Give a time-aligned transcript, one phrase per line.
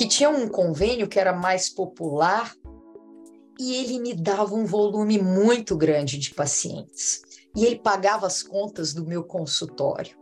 [0.00, 2.56] que tinha um convênio que era mais popular
[3.58, 7.20] e ele me dava um volume muito grande de pacientes.
[7.54, 10.16] E ele pagava as contas do meu consultório.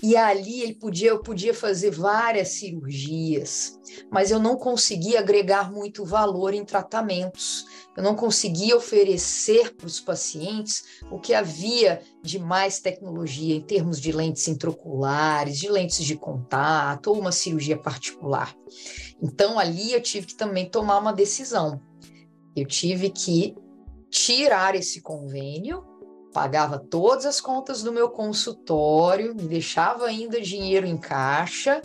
[0.00, 3.80] E ali ele podia, eu podia fazer várias cirurgias,
[4.12, 7.66] mas eu não conseguia agregar muito valor em tratamentos.
[7.96, 14.00] Eu não conseguia oferecer para os pacientes o que havia de mais tecnologia em termos
[14.00, 18.54] de lentes intraoculares, de lentes de contato ou uma cirurgia particular.
[19.20, 21.80] Então ali eu tive que também tomar uma decisão.
[22.54, 23.56] Eu tive que
[24.08, 25.84] tirar esse convênio
[26.32, 31.82] pagava todas as contas do meu consultório, me deixava ainda dinheiro em caixa,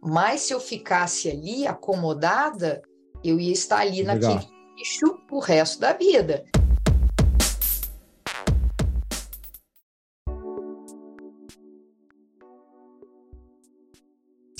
[0.00, 2.82] mas se eu ficasse ali acomodada,
[3.22, 4.34] eu ia estar ali Legal.
[4.34, 6.44] naquele nicho o resto da vida.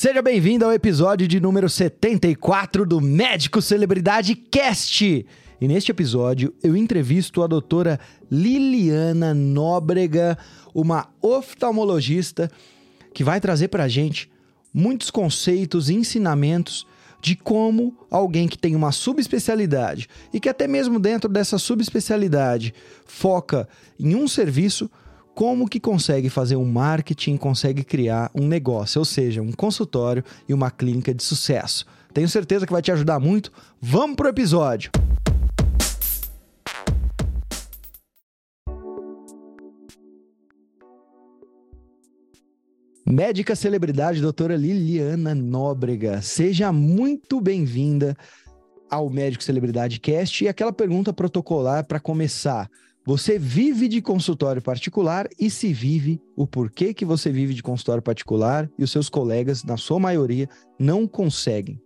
[0.02, 5.24] Seja bem-vindo ao episódio de número 74 do Médico Celebridade Cast.
[5.62, 10.36] E neste episódio eu entrevisto a doutora Liliana Nóbrega,
[10.74, 12.50] uma oftalmologista
[13.14, 14.28] que vai trazer para a gente
[14.74, 16.84] muitos conceitos e ensinamentos
[17.20, 22.74] de como alguém que tem uma subespecialidade e que até mesmo dentro dessa subespecialidade
[23.06, 23.68] foca
[24.00, 24.90] em um serviço,
[25.32, 30.52] como que consegue fazer um marketing, consegue criar um negócio, ou seja, um consultório e
[30.52, 31.86] uma clínica de sucesso.
[32.12, 33.52] Tenho certeza que vai te ajudar muito.
[33.80, 34.90] Vamos pro episódio.
[43.12, 46.22] Médica celebridade, doutora Liliana Nóbrega.
[46.22, 48.16] Seja muito bem-vinda
[48.90, 50.42] ao Médico Celebridade Cast.
[50.42, 52.70] E aquela pergunta protocolar para começar.
[53.04, 58.02] Você vive de consultório particular e se vive, o porquê que você vive de consultório
[58.02, 61.78] particular e os seus colegas, na sua maioria, não conseguem?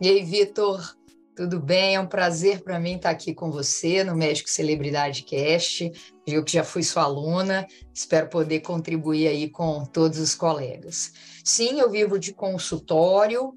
[0.00, 0.94] E aí, Vitor?
[1.42, 1.96] Tudo bem?
[1.96, 5.90] É um prazer para mim estar aqui com você no Médico Celebridade Cast.
[6.24, 11.12] Eu que já fui sua aluna, espero poder contribuir aí com todos os colegas.
[11.44, 13.54] Sim, eu vivo de consultório,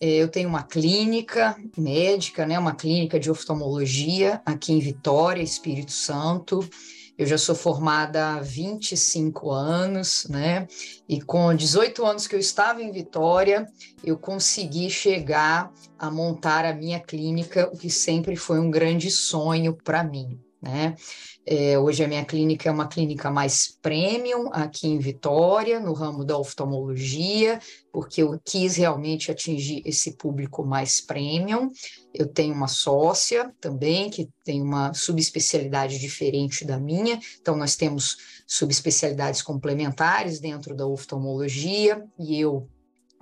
[0.00, 5.92] é, eu tenho uma clínica médica, né, uma clínica de oftalmologia aqui em Vitória, Espírito
[5.92, 6.68] Santo.
[7.18, 10.68] Eu já sou formada há 25 anos, né?
[11.08, 13.66] E com 18 anos que eu estava em Vitória,
[14.04, 19.76] eu consegui chegar a montar a minha clínica, o que sempre foi um grande sonho
[19.82, 20.38] para mim.
[20.62, 20.94] Né?
[21.50, 26.22] É, hoje a minha clínica é uma clínica mais premium aqui em Vitória, no ramo
[26.22, 27.58] da oftalmologia,
[27.90, 31.70] porque eu quis realmente atingir esse público mais premium.
[32.12, 38.42] Eu tenho uma sócia também, que tem uma subespecialidade diferente da minha, então nós temos
[38.46, 42.68] subespecialidades complementares dentro da oftalmologia, e eu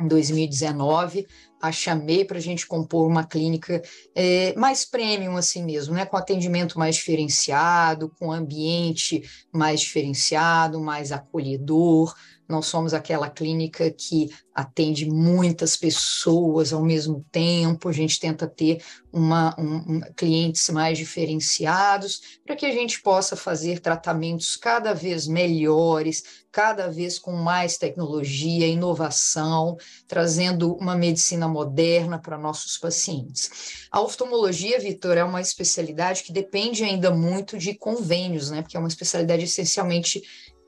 [0.00, 1.26] em 2019,
[1.66, 3.82] a chamei para a gente compor uma clínica
[4.14, 6.06] é, mais premium assim mesmo, né?
[6.06, 9.22] com atendimento mais diferenciado, com ambiente
[9.52, 12.14] mais diferenciado, mais acolhedor,
[12.48, 18.82] não somos aquela clínica que atende muitas pessoas ao mesmo tempo, a gente tenta ter
[19.12, 25.26] uma, um, um, clientes mais diferenciados para que a gente possa fazer tratamentos cada vez
[25.26, 29.76] melhores, cada vez com mais tecnologia, inovação,
[30.08, 33.88] trazendo uma medicina moderna para nossos pacientes.
[33.90, 38.62] A oftalmologia, Vitor, é uma especialidade que depende ainda muito de convênios, né?
[38.62, 40.22] Porque é uma especialidade essencialmente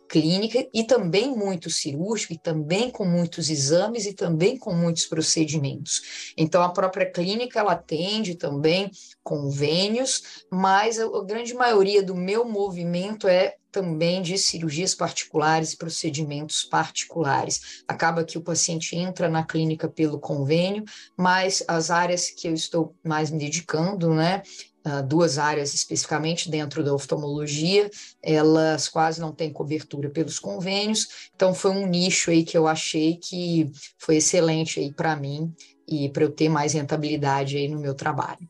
[0.09, 6.33] clínica e também muito cirúrgico, e também com muitos exames e também com muitos procedimentos.
[6.37, 8.91] Então, a própria clínica, ela atende também
[9.23, 16.65] convênios, mas a, grande maioria do meu movimento é também de cirurgias particulares e procedimentos
[16.65, 17.83] particulares.
[17.87, 20.85] Acaba que o paciente entra na clínica pelo convênio,
[21.17, 24.43] mas as áreas que eu estou mais me dedicando, né,
[25.07, 27.91] duas áreas especificamente dentro da oftalmologia,
[28.23, 33.17] elas quase não têm cobertura pelos convênios, então foi um nicho aí que eu achei
[33.17, 35.53] que foi excelente aí para mim
[35.87, 38.49] e para eu ter mais rentabilidade aí no meu trabalho.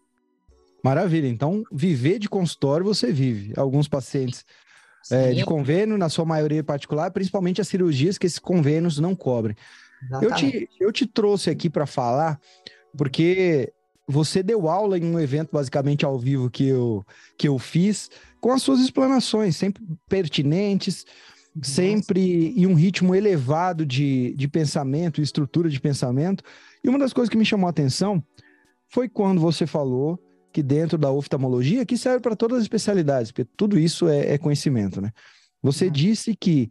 [0.82, 3.52] Maravilha, então viver de consultório você vive.
[3.56, 4.44] Alguns pacientes
[5.11, 9.56] é, de convênio, na sua maioria particular, principalmente as cirurgias que esses convênios não cobrem.
[10.23, 12.40] Eu te, eu te trouxe aqui para falar,
[12.96, 13.73] porque
[14.08, 17.05] você deu aula em um evento basicamente ao vivo que eu,
[17.37, 18.10] que eu fiz,
[18.40, 21.05] com as suas explanações, sempre pertinentes,
[21.55, 21.70] Nossa.
[21.70, 26.43] sempre em um ritmo elevado de, de pensamento, estrutura de pensamento.
[26.82, 28.25] E uma das coisas que me chamou a atenção
[28.88, 30.19] foi quando você falou
[30.50, 34.38] que dentro da oftalmologia, que serve para todas as especialidades, porque tudo isso é, é
[34.38, 35.12] conhecimento, né?
[35.62, 35.93] Você uhum.
[35.93, 36.70] disse que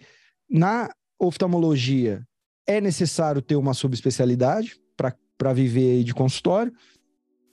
[0.49, 2.25] na oftalmologia
[2.65, 6.73] é necessário ter uma subespecialidade para para viver de consultório,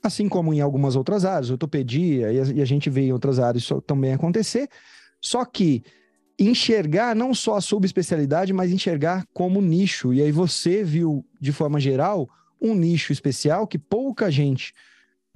[0.05, 3.39] assim como em algumas outras áreas, ortopedia, e a, e a gente vê em outras
[3.39, 4.69] áreas isso também acontecer.
[5.21, 5.83] Só que
[6.39, 10.13] enxergar não só a subespecialidade, mas enxergar como nicho.
[10.13, 12.29] E aí você viu, de forma geral,
[12.61, 14.75] um nicho especial que pouca gente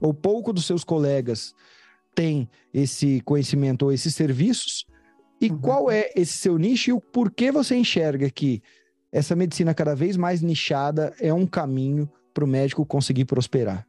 [0.01, 1.55] ou pouco dos seus colegas
[2.15, 4.87] tem esse conhecimento ou esses serviços.
[5.41, 5.59] E uhum.
[5.59, 8.63] qual é esse seu nicho e o porquê você enxerga que
[9.11, 13.87] essa medicina cada vez mais nichada é um caminho para o médico conseguir prosperar?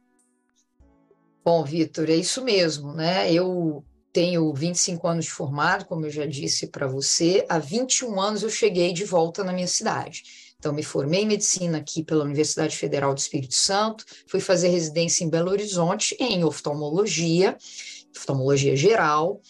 [1.42, 3.32] Bom, Vitor, é isso mesmo, né?
[3.32, 3.82] Eu
[4.12, 7.46] tenho 25 anos de formado, como eu já disse para você.
[7.48, 10.22] Há 21 anos eu cheguei de volta na minha cidade.
[10.58, 15.24] Então, me formei em medicina aqui pela Universidade Federal do Espírito Santo, fui fazer residência
[15.24, 17.56] em Belo Horizonte em oftalmologia,
[18.14, 19.40] oftalmologia geral.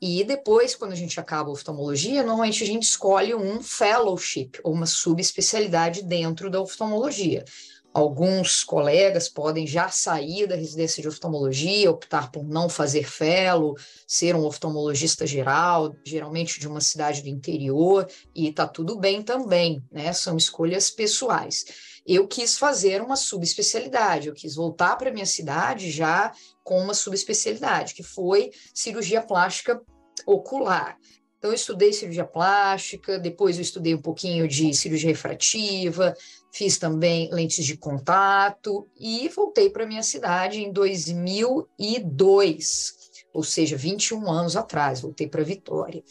[0.00, 4.72] E depois, quando a gente acaba a oftalmologia, normalmente a gente escolhe um fellowship, ou
[4.72, 7.44] uma subespecialidade dentro da oftalmologia.
[7.92, 13.76] Alguns colegas podem já sair da residência de oftalmologia, optar por não fazer fellow,
[14.06, 19.82] ser um oftalmologista geral, geralmente de uma cidade do interior, e está tudo bem também,
[19.90, 20.12] né?
[20.12, 21.64] São escolhas pessoais.
[22.06, 26.32] Eu quis fazer uma subespecialidade, eu quis voltar para minha cidade já
[26.62, 29.80] com uma subespecialidade, que foi cirurgia plástica
[30.24, 30.96] ocular.
[31.38, 36.14] Então, eu estudei cirurgia plástica, depois eu estudei um pouquinho de cirurgia refrativa,
[36.52, 42.98] fiz também lentes de contato e voltei para minha cidade em 2002,
[43.32, 46.02] ou seja, 21 anos atrás, voltei para Vitória.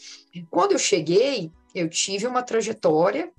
[0.50, 3.30] Quando eu cheguei, eu tive uma trajetória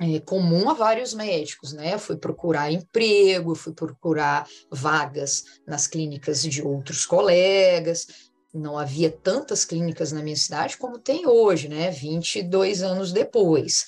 [0.00, 1.96] é, comum a vários médicos, né?
[1.98, 8.06] Fui procurar emprego, fui procurar vagas nas clínicas de outros colegas,
[8.52, 11.90] não havia tantas clínicas na minha cidade como tem hoje, né?
[11.90, 13.86] 22 anos depois.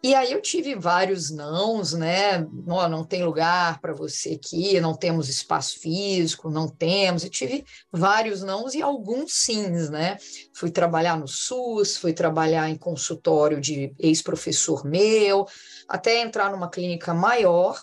[0.00, 2.46] E aí eu tive vários nãos, né?
[2.64, 7.24] Não, não tem lugar para você aqui, não temos espaço físico, não temos.
[7.24, 10.16] Eu tive vários nãos e alguns sims, né?
[10.54, 15.46] Fui trabalhar no SUS, fui trabalhar em consultório de ex-professor meu,
[15.88, 17.82] até entrar numa clínica maior.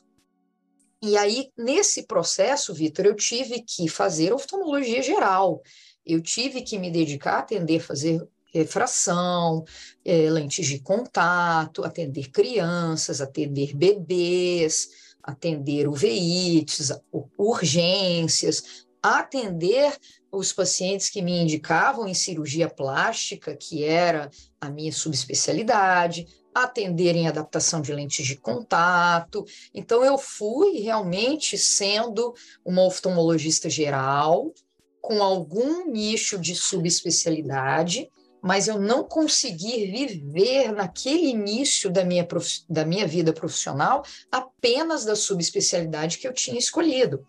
[1.02, 5.62] E aí, nesse processo, Vitor, eu tive que fazer oftalmologia geral.
[6.06, 8.26] Eu tive que me dedicar a atender, fazer
[8.60, 9.64] refração,
[10.04, 14.90] é, lentes de contato, atender crianças, atender bebês,
[15.24, 16.92] atender UVITs,
[17.38, 19.96] urgências, atender
[20.32, 24.30] os pacientes que me indicavam em cirurgia plástica, que era
[24.60, 29.46] a minha subespecialidade, atender em adaptação de lentes de contato.
[29.74, 32.34] Então, eu fui realmente sendo
[32.66, 34.54] uma oftalmologista geral,
[35.02, 38.10] com algum nicho de subespecialidade,
[38.46, 42.28] mas eu não consegui viver naquele início da minha,
[42.70, 47.26] da minha vida profissional apenas da subespecialidade que eu tinha escolhido.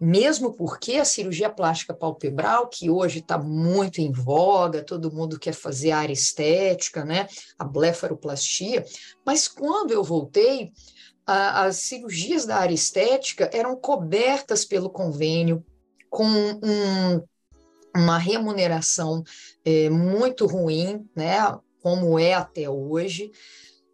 [0.00, 5.52] Mesmo porque a cirurgia plástica palpebral, que hoje está muito em voga, todo mundo quer
[5.52, 7.28] fazer área estética, né?
[7.58, 8.82] A blefaroplastia,
[9.26, 10.72] mas quando eu voltei,
[11.26, 15.62] a, as cirurgias da área estética eram cobertas pelo convênio
[16.08, 17.22] com um,
[17.94, 19.22] uma remuneração
[19.66, 21.36] é, muito ruim, né,
[21.82, 23.32] como é até hoje.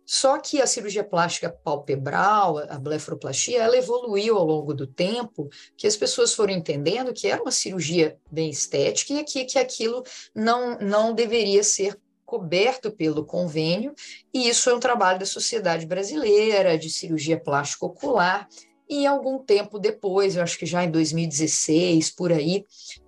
[0.05, 5.87] Só que a cirurgia plástica palpebral, a blefaroplastia, ela evoluiu ao longo do tempo, que
[5.87, 10.03] as pessoas foram entendendo que era uma cirurgia bem estética e que, que aquilo
[10.35, 13.95] não, não deveria ser coberto pelo convênio,
[14.33, 18.49] e isso é um trabalho da Sociedade Brasileira de Cirurgia Plástica Ocular,
[18.89, 22.65] e algum tempo depois, eu acho que já em 2016, por aí,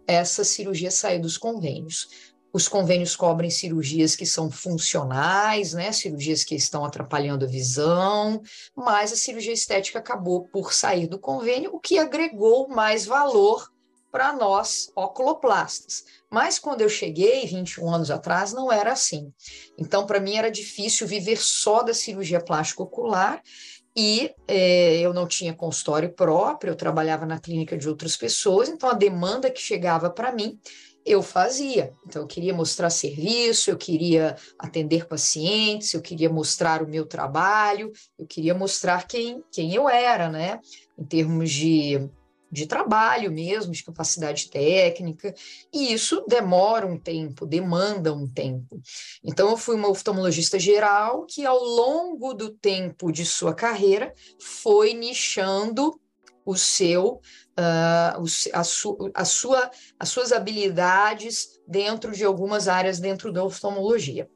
[0.06, 2.33] essa cirurgia saiu dos convênios.
[2.54, 5.90] Os convênios cobrem cirurgias que são funcionais, né?
[5.90, 8.40] Cirurgias que estão atrapalhando a visão,
[8.76, 13.68] mas a cirurgia estética acabou por sair do convênio, o que agregou mais valor
[14.12, 16.04] para nós oculoplastas.
[16.30, 19.32] Mas quando eu cheguei, 21 anos atrás, não era assim.
[19.76, 23.42] Então, para mim, era difícil viver só da cirurgia plástica ocular
[23.96, 28.88] e é, eu não tinha consultório próprio, eu trabalhava na clínica de outras pessoas, então
[28.88, 30.60] a demanda que chegava para mim
[31.04, 31.92] eu fazia.
[32.06, 37.92] Então, eu queria mostrar serviço, eu queria atender pacientes, eu queria mostrar o meu trabalho,
[38.18, 40.60] eu queria mostrar quem, quem eu era, né?
[40.98, 42.10] Em termos de
[42.54, 45.34] de trabalho mesmo, de capacidade técnica,
[45.72, 48.80] e isso demora um tempo, demanda um tempo.
[49.24, 54.94] Então, eu fui uma oftalmologista geral que, ao longo do tempo de sua carreira, foi
[54.94, 56.00] nichando
[56.46, 57.20] o seu,
[57.58, 64.28] uh, a, su, a sua, as suas habilidades dentro de algumas áreas dentro da oftalmologia.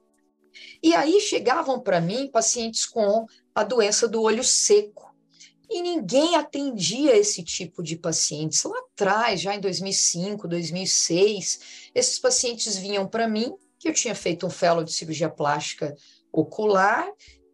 [0.82, 5.08] E aí chegavam para mim pacientes com a doença do olho seco,
[5.70, 8.62] e ninguém atendia esse tipo de pacientes.
[8.64, 14.46] Lá atrás, já em 2005, 2006, esses pacientes vinham para mim, que eu tinha feito
[14.46, 15.94] um fellow de cirurgia plástica
[16.32, 17.06] ocular,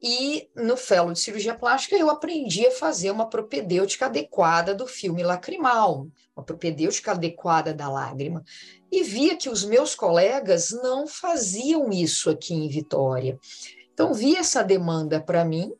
[0.06, 5.22] e no fellow de cirurgia plástica eu aprendi a fazer uma propedêutica adequada do filme
[5.22, 6.06] lacrimal,
[6.36, 8.44] uma propedêutica adequada da lágrima.
[8.92, 13.38] E via que os meus colegas não faziam isso aqui em Vitória.
[13.94, 15.72] Então, vi essa demanda para mim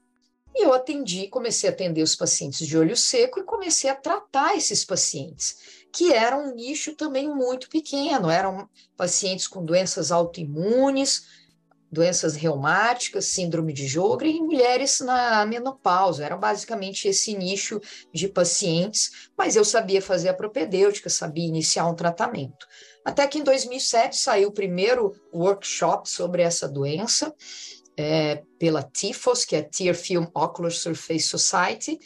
[0.54, 4.57] e eu atendi, comecei a atender os pacientes de olho seco e comecei a tratar
[4.57, 8.66] esses pacientes, que eram um nicho também muito pequeno, eram
[8.97, 11.43] pacientes com doenças autoimunes,
[11.94, 16.24] doenças reumáticas, síndrome de Jogre e mulheres na menopausa.
[16.24, 17.80] Era basicamente esse nicho
[18.12, 22.66] de pacientes, mas eu sabia fazer a propedêutica, sabia iniciar um tratamento.
[23.04, 27.34] Até que em 2007 saiu o primeiro workshop sobre essa doença,
[27.96, 31.98] é, pela TIFOS, que é Tear Film Ocular Surface Society,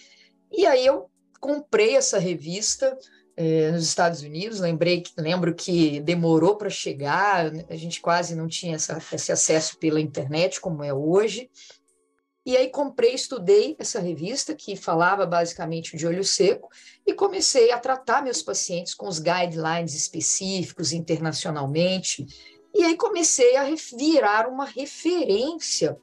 [0.52, 2.98] e aí eu comprei essa revista
[3.40, 8.74] é, nos Estados Unidos, lembrei, lembro que demorou para chegar, a gente quase não tinha
[8.74, 11.48] essa, esse acesso pela internet como é hoje,
[12.44, 16.68] e aí comprei, estudei essa revista que falava basicamente de olho seco
[17.06, 22.26] e comecei a tratar meus pacientes com os guidelines específicos internacionalmente.
[22.74, 23.64] E aí comecei a
[23.96, 25.96] virar uma referência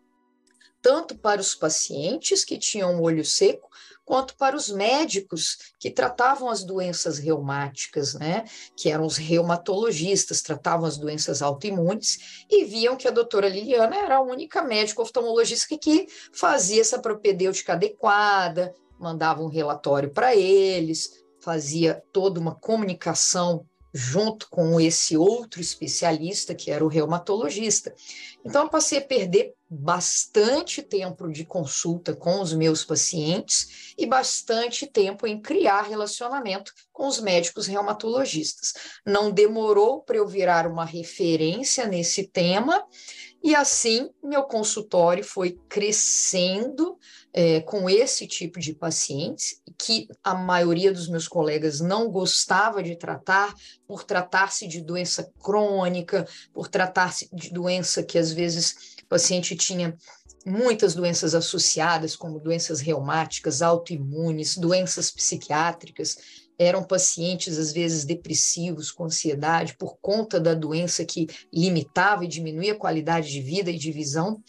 [0.82, 3.68] tanto para os pacientes que tinham olho seco,
[4.06, 8.46] quanto para os médicos que tratavam as doenças reumáticas, né?
[8.78, 14.18] Que eram os reumatologistas, tratavam as doenças autoimunes e viam que a doutora Liliana era
[14.18, 22.04] a única médica oftalmologista que fazia essa propedêutica adequada, mandava um relatório para eles, fazia
[22.14, 23.66] toda uma comunicação
[23.98, 27.96] junto com esse outro especialista, que era o reumatologista.
[28.44, 34.86] Então, eu passei a perder bastante tempo de consulta com os meus pacientes e bastante
[34.86, 38.74] tempo em criar relacionamento com os médicos reumatologistas.
[39.06, 42.86] Não demorou para eu virar uma referência nesse tema,
[43.44, 46.98] e assim meu consultório foi crescendo
[47.32, 52.96] é, com esse tipo de pacientes, que a maioria dos meus colegas não gostava de
[52.96, 53.54] tratar,
[53.86, 59.96] por tratar-se de doença crônica, por tratar-se de doença que às vezes o paciente tinha
[60.46, 66.18] muitas doenças associadas, como doenças reumáticas, autoimunes, doenças psiquiátricas,
[66.58, 72.74] eram pacientes, às vezes, depressivos, com ansiedade, por conta da doença que limitava e diminuía
[72.74, 74.42] a qualidade de vida e de visão.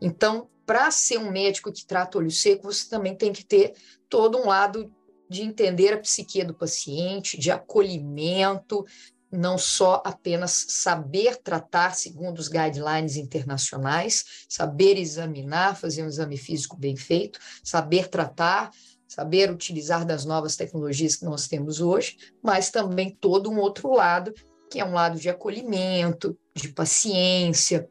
[0.00, 3.72] Então, para ser um médico que trata olho seco, você também tem que ter
[4.08, 4.92] todo um lado
[5.28, 8.84] de entender a psique do paciente, de acolhimento,
[9.30, 16.76] não só apenas saber tratar segundo os guidelines internacionais, saber examinar, fazer um exame físico
[16.76, 18.70] bem feito, saber tratar,
[19.06, 24.32] saber utilizar das novas tecnologias que nós temos hoje, mas também todo um outro lado,
[24.70, 27.88] que é um lado de acolhimento, de paciência,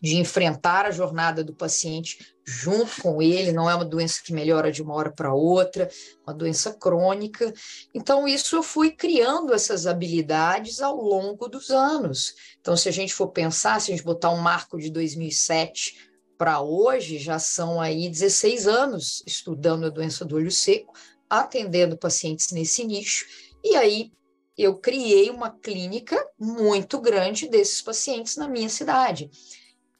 [0.00, 4.72] de enfrentar a jornada do paciente junto com ele, não é uma doença que melhora
[4.72, 5.90] de uma hora para outra,
[6.26, 7.52] uma doença crônica.
[7.94, 12.34] Então, isso eu fui criando essas habilidades ao longo dos anos.
[12.58, 16.62] Então, se a gente for pensar, se a gente botar um marco de 2007 para
[16.62, 20.94] hoje, já são aí 16 anos estudando a doença do olho seco,
[21.28, 23.26] atendendo pacientes nesse nicho,
[23.62, 24.10] e aí
[24.56, 29.30] eu criei uma clínica muito grande desses pacientes na minha cidade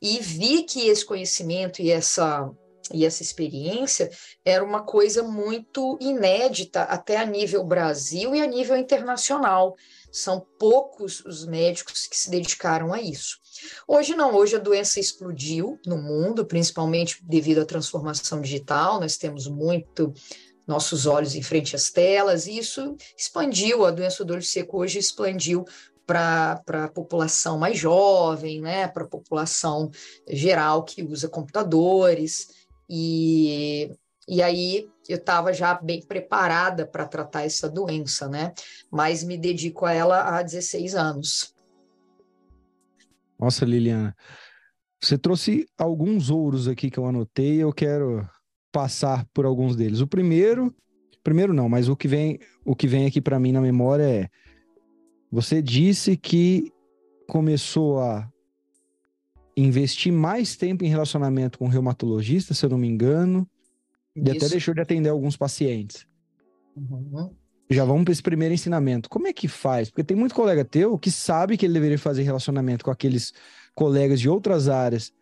[0.00, 2.50] e vi que esse conhecimento e essa
[2.93, 4.11] e essa experiência
[4.45, 9.76] era uma coisa muito inédita até a nível Brasil e a nível internacional.
[10.11, 13.38] São poucos os médicos que se dedicaram a isso.
[13.87, 19.00] Hoje não, hoje a doença explodiu no mundo, principalmente devido à transformação digital.
[19.00, 20.14] Nós temos muito
[20.67, 24.99] nossos olhos em frente às telas, e isso expandiu, a doença do olho seco hoje
[24.99, 25.64] expandiu
[26.09, 29.91] para a população mais jovem, né, para a população
[30.27, 32.49] geral que usa computadores.
[32.88, 33.93] E,
[34.27, 38.55] e aí eu estava já bem preparada para tratar essa doença, né?
[38.91, 41.55] Mas me dedico a ela há 16 anos.
[43.38, 44.17] Nossa, Liliana,
[44.99, 48.27] você trouxe alguns ouros aqui que eu anotei, eu quero
[48.73, 50.00] passar por alguns deles.
[50.00, 50.75] O primeiro,
[51.23, 54.31] primeiro não, mas o que vem, o que vem aqui para mim na memória é
[55.30, 56.73] você disse que
[57.26, 58.28] começou a
[59.56, 63.49] investir mais tempo em relacionamento com o reumatologista, se eu não me engano,
[64.14, 64.26] Isso.
[64.26, 66.06] e até deixou de atender alguns pacientes.
[66.76, 67.30] Uhum.
[67.70, 69.11] Já vamos para esse primeiro ensinamento.
[69.11, 69.90] Como é que faz?
[69.90, 73.32] Porque tem muito colega teu que sabe que ele deveria fazer relacionamento com aqueles
[73.75, 75.12] colegas de outras áreas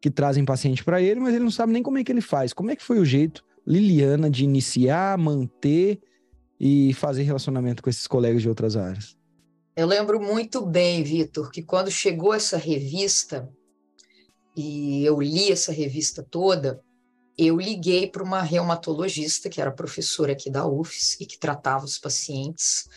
[0.00, 2.54] que trazem paciente para ele, mas ele não sabe nem como é que ele faz.
[2.54, 6.00] Como é que foi o jeito Liliana de iniciar, manter
[6.58, 9.19] e fazer relacionamento com esses colegas de outras áreas?
[9.80, 13.50] Eu lembro muito bem, Vitor, que quando chegou essa revista
[14.54, 16.84] e eu li essa revista toda,
[17.38, 21.96] eu liguei para uma reumatologista que era professora aqui da UFES e que tratava os
[21.96, 22.90] pacientes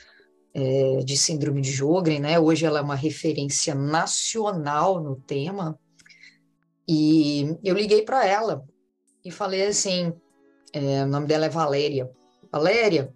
[0.53, 2.37] é, de síndrome de Jogren, né?
[2.37, 5.79] Hoje ela é uma referência nacional no tema.
[6.85, 8.61] E eu liguei para ela
[9.23, 10.11] e falei assim,
[10.73, 12.11] é, o nome dela é Valéria.
[12.51, 13.09] Valéria,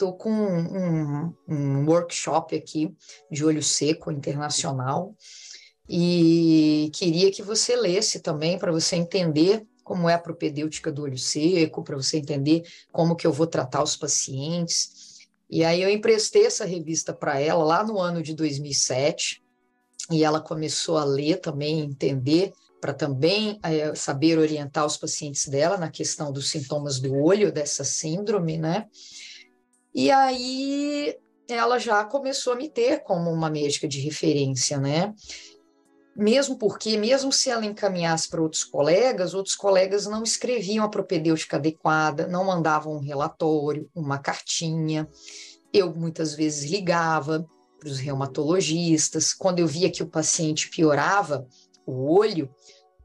[0.00, 2.94] estou com um, um, workshop aqui
[3.30, 5.14] de olho seco internacional
[5.86, 11.18] e queria que você lesse também para você entender como é a propedêutica do olho
[11.18, 15.18] seco, para você entender como que eu vou tratar os pacientes.
[15.50, 19.42] E aí eu emprestei essa revista para ela lá no ano de 2007
[20.12, 25.76] e ela começou a ler também, entender para também é, saber orientar os pacientes dela
[25.76, 28.86] na questão dos sintomas do olho dessa síndrome, né?
[29.94, 31.16] E aí
[31.48, 35.14] ela já começou a me ter como uma médica de referência, né?
[36.20, 41.56] mesmo porque, mesmo se ela encaminhasse para outros colegas, outros colegas não escreviam a propedêutica
[41.56, 45.08] adequada, não mandavam um relatório, uma cartinha.
[45.72, 47.46] Eu muitas vezes ligava
[47.78, 49.32] para os reumatologistas.
[49.32, 51.46] Quando eu via que o paciente piorava
[51.86, 52.50] o olho,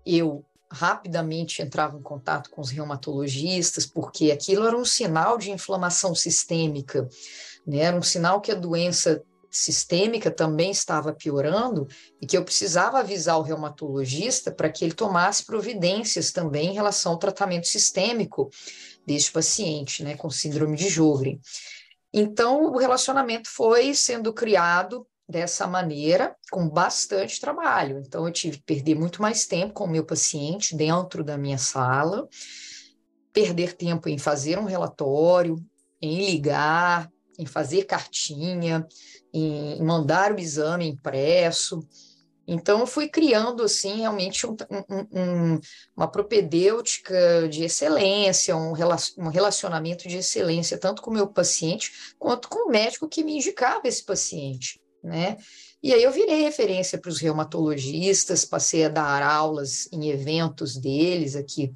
[0.06, 6.15] eu rapidamente entrava em contato com os reumatologistas, porque aquilo era um sinal de inflamação
[6.15, 7.07] sistêmica,
[7.65, 7.79] né?
[7.79, 11.88] era um sinal que a doença sistêmica também estava piorando
[12.22, 17.13] e que eu precisava avisar o reumatologista para que ele tomasse providências também em relação
[17.13, 18.50] ao tratamento sistêmico
[19.05, 21.39] deste paciente, né, com síndrome de Jogren.
[22.13, 28.00] Então, o relacionamento foi sendo criado dessa maneira, com bastante trabalho.
[28.00, 31.58] Então, eu tive que perder muito mais tempo com o meu paciente dentro da minha
[31.58, 32.27] sala,
[33.34, 35.56] perder tempo em fazer um relatório,
[36.02, 38.88] em ligar, em fazer cartinha,
[39.34, 41.80] em mandar o exame impresso.
[42.47, 44.56] Então, eu fui criando, assim, realmente um,
[45.12, 45.60] um,
[45.97, 48.73] uma propedêutica de excelência, um,
[49.17, 53.38] um relacionamento de excelência, tanto com o meu paciente, quanto com o médico que me
[53.38, 55.38] indicava esse paciente, né?
[55.82, 61.36] E aí eu virei referência para os reumatologistas, passei a dar aulas em eventos deles
[61.36, 61.72] aqui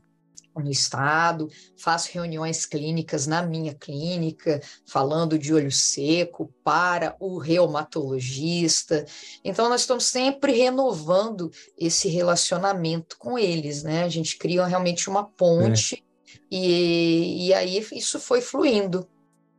[0.58, 9.06] no estado, faço reuniões clínicas na minha clínica, falando de olho seco para o reumatologista.
[9.44, 14.04] Então, nós estamos sempre renovando esse relacionamento com eles, né?
[14.04, 16.38] A gente cria realmente uma ponte é.
[16.52, 19.08] e, e aí isso foi fluindo.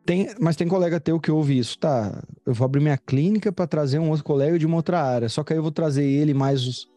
[0.04, 2.22] Tem, mas tem colega teu que ouve isso, tá?
[2.44, 5.44] Eu vou abrir minha clínica para trazer um outro colega de uma outra área, só
[5.44, 6.90] que aí eu vou trazer ele mais os,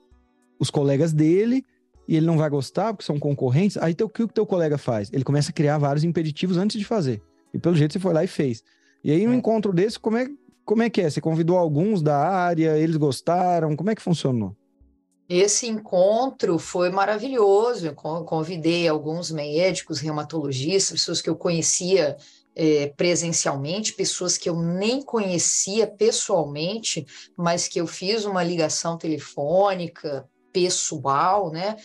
[0.59, 1.65] os colegas dele
[2.07, 5.09] e ele não vai gostar porque são concorrentes, aí o que o teu colega faz?
[5.13, 7.21] Ele começa a criar vários impeditivos antes de fazer.
[7.53, 8.63] E pelo jeito você foi lá e fez.
[9.03, 9.35] E aí, no é.
[9.35, 10.27] encontro desse, como é,
[10.65, 11.09] como é que é?
[11.09, 13.75] Você convidou alguns da área, eles gostaram?
[13.75, 14.55] Como é que funcionou?
[15.27, 17.87] Esse encontro foi maravilhoso.
[17.87, 22.17] Eu convidei alguns médicos, reumatologistas, pessoas que eu conhecia
[22.55, 27.05] é, presencialmente, pessoas que eu nem conhecia pessoalmente,
[27.37, 31.75] mas que eu fiz uma ligação telefônica pessoal, né?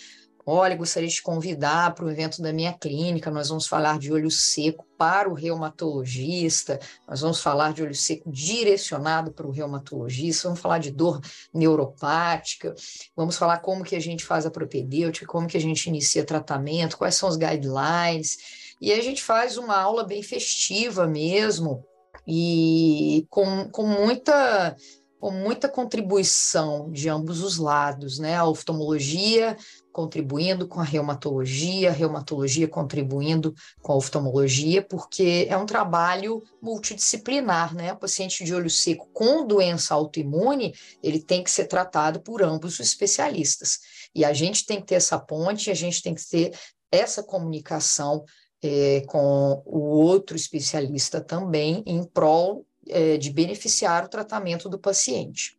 [0.50, 3.30] Olha, gostaria de te convidar para o evento da minha clínica.
[3.30, 8.32] Nós vamos falar de olho seco para o reumatologista, nós vamos falar de olho seco
[8.32, 11.20] direcionado para o reumatologista, vamos falar de dor
[11.52, 12.74] neuropática,
[13.14, 16.96] vamos falar como que a gente faz a propedêutica, como que a gente inicia tratamento,
[16.96, 18.38] quais são os guidelines.
[18.80, 21.84] E a gente faz uma aula bem festiva mesmo,
[22.26, 24.76] e com, com muita
[25.20, 28.36] com muita contribuição de ambos os lados, né?
[28.36, 29.56] A oftalmologia
[29.92, 37.74] contribuindo com a reumatologia, a reumatologia contribuindo com a oftalmologia, porque é um trabalho multidisciplinar,
[37.74, 37.92] né?
[37.92, 42.74] O paciente de olho seco com doença autoimune, ele tem que ser tratado por ambos
[42.74, 43.80] os especialistas.
[44.14, 46.56] E a gente tem que ter essa ponte, a gente tem que ter
[46.92, 48.24] essa comunicação
[48.62, 55.58] é, com o outro especialista também em prol é, de beneficiar o tratamento do paciente.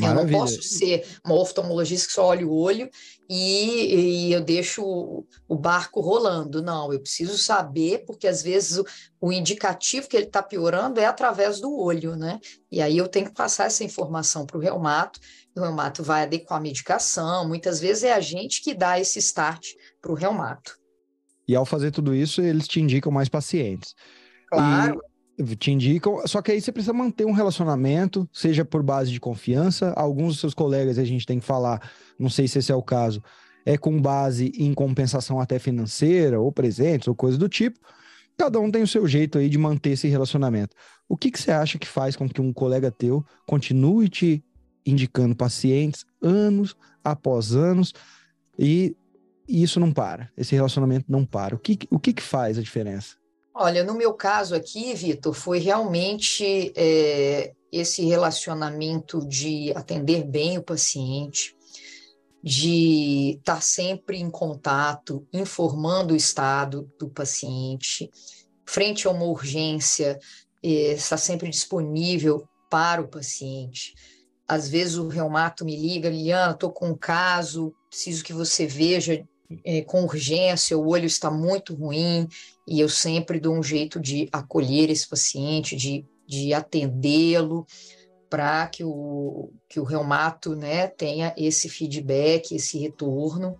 [0.00, 0.20] Maravilha.
[0.20, 2.88] Eu não posso ser uma oftalmologista que só olha o olho
[3.28, 6.62] e, e eu deixo o, o, barco rolando.
[6.62, 8.86] Não, eu preciso saber, porque às vezes o,
[9.20, 12.40] o indicativo que ele está piorando é através do olho, né?
[12.70, 15.20] E aí eu tenho que passar essa informação para o reumato,
[15.56, 19.66] o reumato vai adequar a medicação, muitas vezes é a gente que dá esse start
[20.00, 20.79] para o reumato.
[21.50, 23.96] E ao fazer tudo isso, eles te indicam mais pacientes.
[24.52, 25.00] Claro.
[25.36, 29.18] E te indicam, só que aí você precisa manter um relacionamento, seja por base de
[29.18, 29.92] confiança.
[29.96, 32.82] Alguns dos seus colegas a gente tem que falar, não sei se esse é o
[32.84, 33.20] caso,
[33.66, 37.80] é com base em compensação até financeira, ou presentes, ou coisa do tipo.
[38.38, 40.76] Cada um tem o seu jeito aí de manter esse relacionamento.
[41.08, 44.44] O que, que você acha que faz com que um colega teu continue te
[44.86, 47.92] indicando pacientes anos após anos
[48.56, 48.94] e,
[49.50, 51.56] e isso não para, esse relacionamento não para?
[51.56, 53.16] O que, o que, que faz a diferença?
[53.52, 60.62] Olha, no meu caso aqui, Vitor, foi realmente é, esse relacionamento de atender bem o
[60.62, 61.56] paciente,
[62.42, 68.08] de estar sempre em contato, informando o estado do paciente,
[68.64, 70.18] frente a uma urgência,
[70.62, 73.94] eh, estar sempre disponível para o paciente.
[74.48, 79.22] Às vezes o reumato me liga, Liana, estou com um caso, preciso que você veja
[79.64, 82.28] é, com urgência, o olho está muito ruim,
[82.66, 87.66] e eu sempre dou um jeito de acolher esse paciente, de, de atendê-lo,
[88.28, 93.56] para que o, que o reumato né, tenha esse feedback, esse retorno.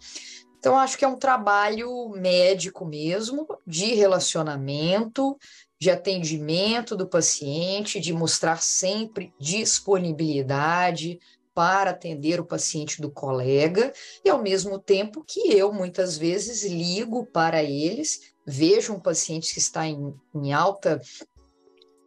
[0.59, 5.37] Então, acho que é um trabalho médico mesmo, de relacionamento,
[5.81, 11.19] de atendimento do paciente, de mostrar sempre disponibilidade
[11.55, 13.93] para atender o paciente do colega,
[14.25, 19.59] e ao mesmo tempo que eu, muitas vezes, ligo para eles, vejo um paciente que
[19.59, 21.01] está em, em alta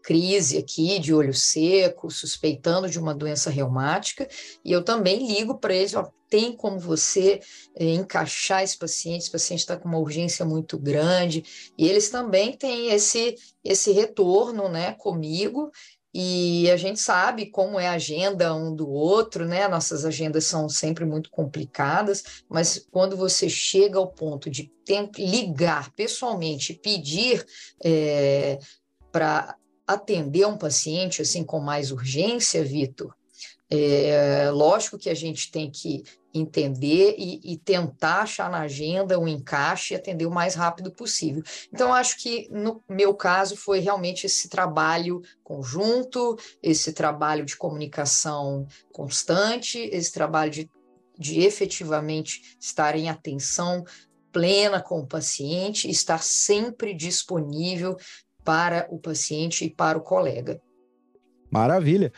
[0.04, 4.28] crise aqui de olho seco, suspeitando de uma doença reumática,
[4.64, 7.40] e eu também ligo para eles, ó, tem como você
[7.76, 12.58] é, encaixar esse paciente, esse paciente está com uma urgência muito grande, e eles também
[12.58, 15.72] têm esse, esse retorno né, comigo,
[16.14, 19.68] e a gente sabe como é a agenda um do outro, né?
[19.68, 24.72] Nossas agendas são sempre muito complicadas, mas quando você chega ao ponto de
[25.18, 27.44] ligar pessoalmente, pedir
[27.84, 28.60] é,
[29.12, 29.56] para
[29.88, 33.16] atender um paciente assim com mais urgência, Vitor,
[33.76, 39.28] é, lógico que a gente tem que entender e, e, tentar achar na agenda um
[39.28, 41.44] encaixe e atender o mais rápido possível.
[41.72, 48.66] Então, acho que no meu caso foi realmente esse trabalho conjunto, esse trabalho de comunicação
[48.92, 50.72] constante, esse trabalho de,
[51.18, 53.84] de efetivamente estar em atenção
[54.32, 57.96] plena com o paciente, estar sempre disponível
[58.44, 60.60] para o paciente e para o colega.
[61.52, 62.12] Maravilha.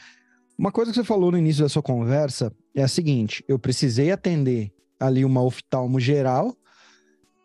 [0.58, 4.12] Uma coisa que você falou no início da sua conversa é a seguinte: eu precisei
[4.12, 6.56] atender ali uma oftalmo geral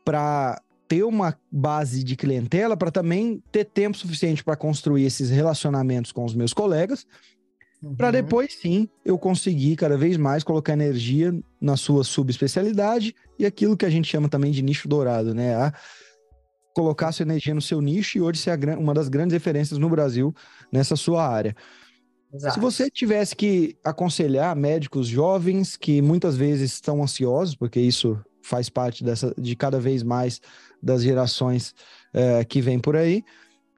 [0.05, 6.11] para ter uma base de clientela, para também ter tempo suficiente para construir esses relacionamentos
[6.11, 7.07] com os meus colegas,
[7.83, 7.95] uhum.
[7.95, 13.77] para depois sim eu conseguir cada vez mais colocar energia na sua subespecialidade e aquilo
[13.77, 15.55] que a gente chama também de nicho dourado, né?
[15.55, 15.73] A
[16.75, 20.35] colocar sua energia no seu nicho e hoje ser uma das grandes referências no Brasil
[20.73, 21.55] nessa sua área.
[22.33, 22.55] Exato.
[22.55, 28.69] Se você tivesse que aconselhar médicos jovens que muitas vezes estão ansiosos, porque isso faz
[28.69, 30.41] parte dessa, de cada vez mais
[30.83, 31.75] das gerações
[32.13, 33.25] é, que vêm por aí,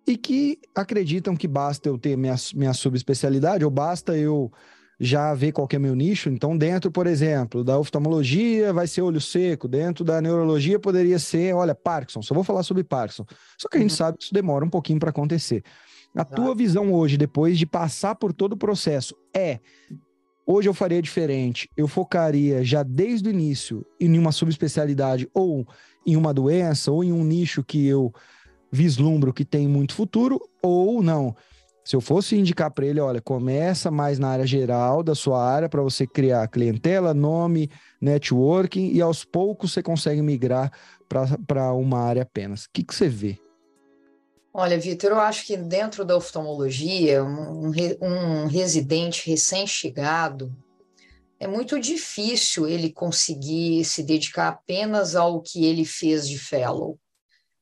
[0.06, 4.52] e que acreditam que basta eu ter minha, minha subespecialidade, ou basta eu
[4.98, 6.28] já ver qual é meu nicho.
[6.28, 11.54] Então, dentro, por exemplo, da oftalmologia vai ser olho seco, dentro da neurologia poderia ser,
[11.54, 12.22] olha, Parkinson.
[12.22, 13.24] Só vou falar sobre Parkinson.
[13.58, 13.96] Só que a gente uhum.
[13.96, 15.64] sabe que isso demora um pouquinho para acontecer.
[16.14, 19.60] A tua visão hoje, depois de passar por todo o processo, é:
[20.46, 25.66] hoje eu faria diferente, eu focaria já desde o início em uma subespecialidade ou
[26.06, 28.12] em uma doença ou em um nicho que eu
[28.70, 31.34] vislumbro que tem muito futuro, ou não.
[31.84, 35.68] Se eu fosse indicar para ele, olha, começa mais na área geral da sua área
[35.68, 37.68] para você criar clientela, nome,
[38.00, 40.70] networking e aos poucos você consegue migrar
[41.46, 42.64] para uma área apenas.
[42.64, 43.41] O que, que você vê?
[44.54, 50.54] Olha, Vitor, eu acho que dentro da oftalmologia, um, um residente recém-chegado,
[51.40, 56.98] é muito difícil ele conseguir se dedicar apenas ao que ele fez de fellow,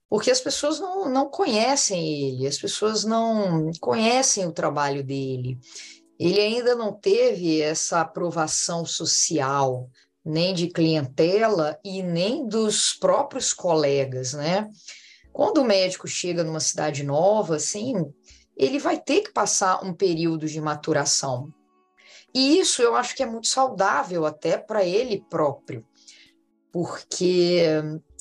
[0.08, 5.60] porque as pessoas não, não conhecem ele, as pessoas não conhecem o trabalho dele.
[6.18, 9.88] Ele ainda não teve essa aprovação social,
[10.24, 14.68] nem de clientela e nem dos próprios colegas, né?
[15.32, 17.94] Quando o médico chega numa cidade nova, assim,
[18.56, 21.52] ele vai ter que passar um período de maturação.
[22.34, 25.84] E isso eu acho que é muito saudável até para ele próprio,
[26.72, 27.64] porque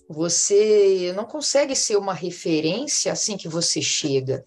[0.07, 4.43] você não consegue ser uma referência assim que você chega.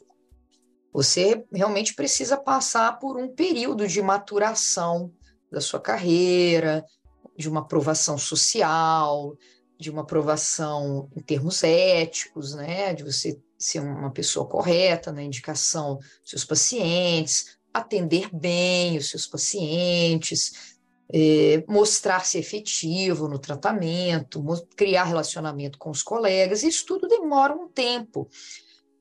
[0.93, 5.13] Você realmente precisa passar por um período de maturação
[5.51, 6.85] da sua carreira,
[7.37, 9.37] de uma aprovação social,
[9.83, 15.97] de uma aprovação em termos éticos, né, de você ser uma pessoa correta na indicação
[15.97, 20.77] dos seus pacientes, atender bem os seus pacientes,
[21.13, 24.43] é, mostrar-se efetivo no tratamento,
[24.77, 28.29] criar relacionamento com os colegas, isso tudo demora um tempo.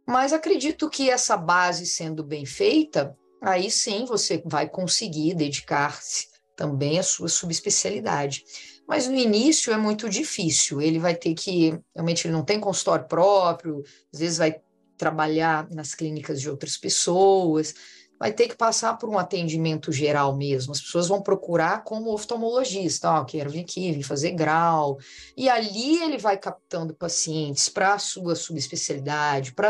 [0.06, 7.00] Mas acredito que essa base sendo bem feita, aí sim você vai conseguir dedicar-se também
[7.00, 8.44] à sua subespecialidade.
[8.88, 13.08] Mas no início é muito difícil, ele vai ter que, realmente ele não tem consultório
[13.08, 14.60] próprio, às vezes vai
[14.98, 17.74] trabalhar nas clínicas de outras pessoas,
[18.22, 20.74] vai ter que passar por um atendimento geral mesmo.
[20.74, 25.00] As pessoas vão procurar como oftalmologista, ó, oh, quero vir aqui, vir fazer grau.
[25.36, 29.70] E ali ele vai captando pacientes para a sua subespecialidade, para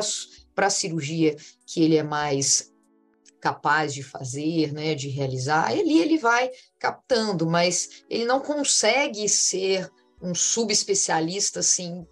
[0.57, 2.73] a cirurgia que ele é mais
[3.39, 5.67] capaz de fazer, né, de realizar.
[5.67, 9.87] Ali ele vai captando, mas ele não consegue ser
[10.19, 12.05] um subespecialista assim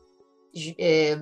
[0.77, 1.17] é,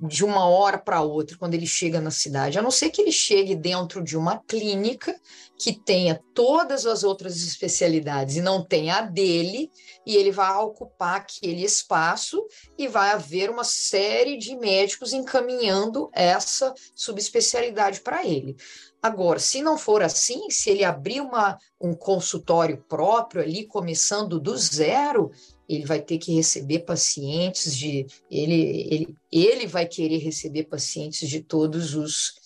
[0.00, 3.12] de uma hora para outra quando ele chega na cidade, a não ser que ele
[3.12, 5.14] chegue dentro de uma clínica
[5.56, 9.70] que tenha todas as outras especialidades e não tenha a dele,
[10.04, 12.44] e ele vai ocupar aquele espaço
[12.76, 18.56] e vai haver uma série de médicos encaminhando essa subespecialidade para ele.
[19.04, 24.56] Agora, se não for assim, se ele abrir uma, um consultório próprio ali, começando do
[24.56, 25.30] zero,
[25.68, 31.42] ele vai ter que receber pacientes de ele, ele, ele vai querer receber pacientes de
[31.42, 32.42] todos os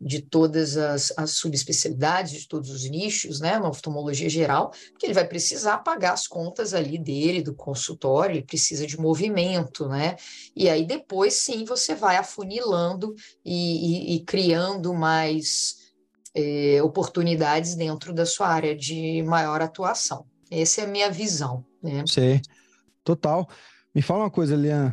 [0.00, 5.12] de todas as, as subespecialidades, de todos os nichos, né, na oftalmologia geral, que ele
[5.12, 10.16] vai precisar pagar as contas ali dele, do consultório, ele precisa de movimento, né,
[10.56, 15.79] e aí depois sim você vai afunilando e, e, e criando mais
[16.34, 20.24] é, oportunidades dentro da sua área de maior atuação.
[20.50, 21.64] Essa é a minha visão.
[21.82, 22.04] Né?
[22.06, 22.40] Sim.
[23.04, 23.48] Total.
[23.94, 24.92] Me fala uma coisa, Lian.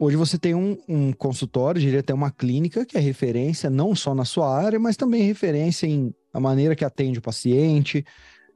[0.00, 4.14] Hoje você tem um, um consultório, diria até uma clínica, que é referência não só
[4.14, 8.04] na sua área, mas também referência em a maneira que atende o paciente,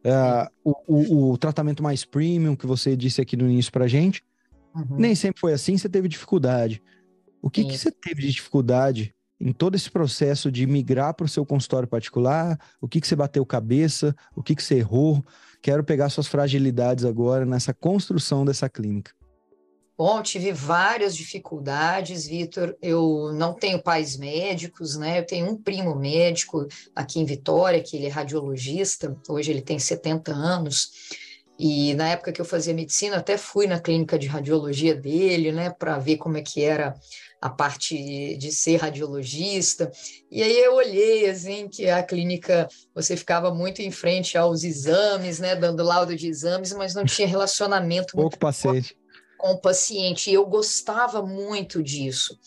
[0.04, 4.22] uh, o, o, o, tratamento mais premium que você disse aqui no início para gente.
[4.74, 4.98] Uhum.
[4.98, 6.80] Nem sempre foi assim, você teve dificuldade.
[7.40, 11.28] O que, que você teve de dificuldade em todo esse processo de migrar para o
[11.28, 12.56] seu consultório particular?
[12.80, 14.14] O que, que você bateu cabeça?
[14.36, 15.24] O que, que você errou?
[15.60, 19.12] Quero pegar suas fragilidades agora nessa construção dessa clínica.
[19.98, 22.76] Bom, tive várias dificuldades, Vitor.
[22.80, 25.18] Eu não tenho pais médicos, né?
[25.18, 29.16] Eu tenho um primo médico aqui em Vitória, que ele é radiologista.
[29.28, 30.90] Hoje ele tem 70 anos.
[31.58, 35.70] E na época que eu fazia medicina, até fui na clínica de radiologia dele, né,
[35.70, 36.94] para ver como é que era
[37.42, 39.90] a parte de ser radiologista.
[40.30, 45.40] E aí eu olhei assim que a clínica você ficava muito em frente aos exames,
[45.40, 48.96] né, dando laudo de exames, mas não tinha relacionamento pouco paciente
[49.42, 50.30] com o paciente.
[50.30, 52.38] E eu gostava muito disso.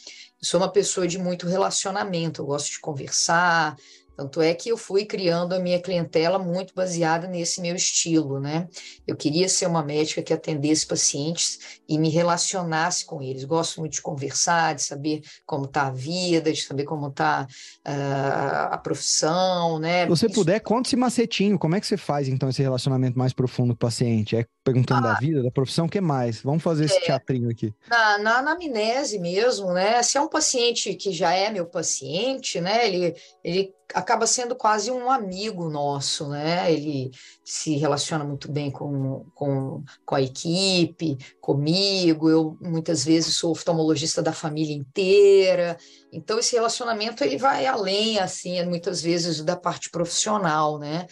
[0.41, 3.75] Eu sou uma pessoa de muito relacionamento, eu gosto de conversar,
[4.15, 8.67] tanto é que eu fui criando a minha clientela muito baseada nesse meu estilo, né?
[9.05, 13.43] Eu queria ser uma médica que atendesse pacientes e me relacionasse com eles.
[13.43, 17.89] Gosto muito de conversar, de saber como está a vida, de saber como está uh,
[17.89, 20.03] ah, a profissão, né?
[20.03, 20.35] Se você Isso...
[20.35, 21.59] puder, conte esse macetinho.
[21.59, 24.35] Como é que você faz, então, esse relacionamento mais profundo com o paciente?
[24.35, 26.41] É perguntando ah, da vida, da profissão, o que mais?
[26.41, 27.71] Vamos fazer esse é, teatrinho aqui.
[27.87, 30.01] Na, na anamnese mesmo, né?
[30.01, 32.87] Se é um paciente que já é meu paciente, né?
[32.87, 36.71] Ele, ele acaba sendo quase um amigo nosso, né?
[36.71, 37.11] Ele
[37.43, 42.29] se relaciona muito bem com, com, com a equipe, comigo.
[42.29, 45.77] Eu muitas vezes sou oftalmologista da família inteira.
[46.11, 51.07] Então esse relacionamento ele vai além, assim, muitas vezes da parte profissional, né?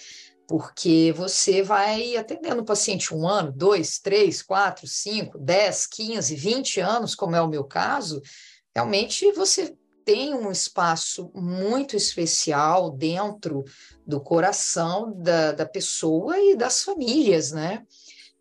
[0.47, 6.79] Porque você vai atendendo o paciente um ano, dois, três, quatro, cinco, dez, quinze, vinte
[6.79, 8.21] anos, como é o meu caso,
[8.75, 9.73] realmente você
[10.05, 13.63] tem um espaço muito especial dentro
[14.05, 17.83] do coração da, da pessoa e das famílias, né?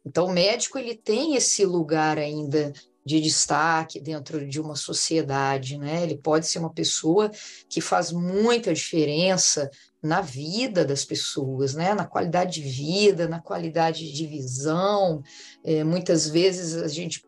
[0.05, 2.73] Então, o médico ele tem esse lugar ainda
[3.05, 6.03] de destaque dentro de uma sociedade, né?
[6.03, 7.31] Ele pode ser uma pessoa
[7.69, 9.71] que faz muita diferença
[10.03, 11.95] na vida das pessoas, né?
[11.95, 15.23] Na qualidade de vida, na qualidade de visão.
[15.65, 17.23] É, muitas vezes a gente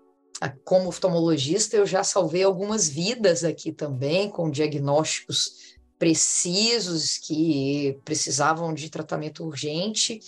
[0.65, 8.91] como oftalmologista, eu já salvei algumas vidas aqui também, com diagnósticos precisos que precisavam de
[8.91, 10.21] tratamento urgente,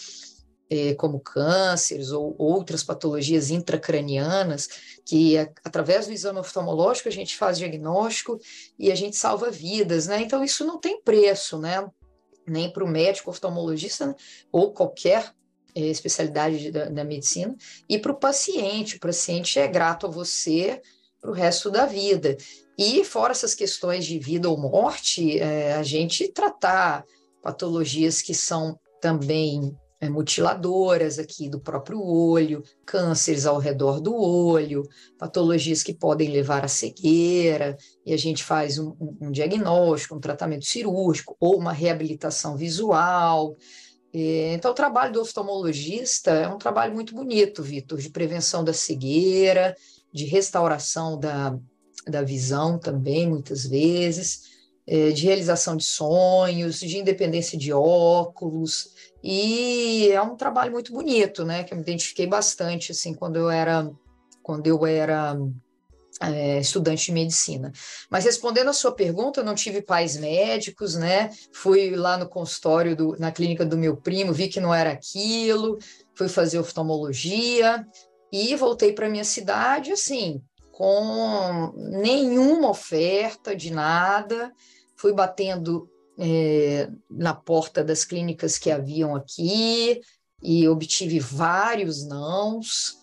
[0.71, 4.69] eh, como cânceres ou outras patologias intracranianas,
[5.05, 8.38] que através do exame oftalmológico a gente faz diagnóstico
[8.79, 10.23] e a gente salva vidas, né?
[10.23, 11.87] Então isso não tem preço, né?
[12.49, 14.14] Nem para o médico oftalmologista
[14.51, 15.33] ou qualquer
[15.81, 17.55] especialidade da, da medicina,
[17.89, 18.97] e para o paciente.
[18.97, 20.81] O paciente é grato a você
[21.21, 22.37] para o resto da vida.
[22.79, 27.05] E fora essas questões de vida ou morte, é, a gente tratar
[27.43, 34.83] patologias que são também é, mutiladoras aqui do próprio olho, cânceres ao redor do olho,
[35.19, 40.67] patologias que podem levar à cegueira, e a gente faz um, um diagnóstico, um tratamento
[40.67, 43.57] cirúrgico ou uma reabilitação visual.
[44.19, 49.77] Então, o trabalho do oftalmologista é um trabalho muito bonito, Vitor, de prevenção da cegueira,
[50.11, 51.59] de restauração da,
[52.07, 54.43] da visão também, muitas vezes,
[54.87, 61.45] é, de realização de sonhos, de independência de óculos, e é um trabalho muito bonito,
[61.45, 61.65] né?
[61.65, 63.91] Que eu me identifiquei bastante assim quando eu era
[64.43, 65.37] quando eu era
[66.21, 67.73] é, estudante de medicina.
[68.11, 71.31] Mas respondendo a sua pergunta, eu não tive pais médicos, né?
[71.53, 75.79] Fui lá no consultório, do, na clínica do meu primo, vi que não era aquilo,
[76.15, 77.87] fui fazer oftalmologia
[78.33, 84.53] e voltei para minha cidade, assim, com nenhuma oferta de nada.
[84.97, 90.01] Fui batendo é, na porta das clínicas que haviam aqui
[90.43, 92.95] e obtive vários nãos,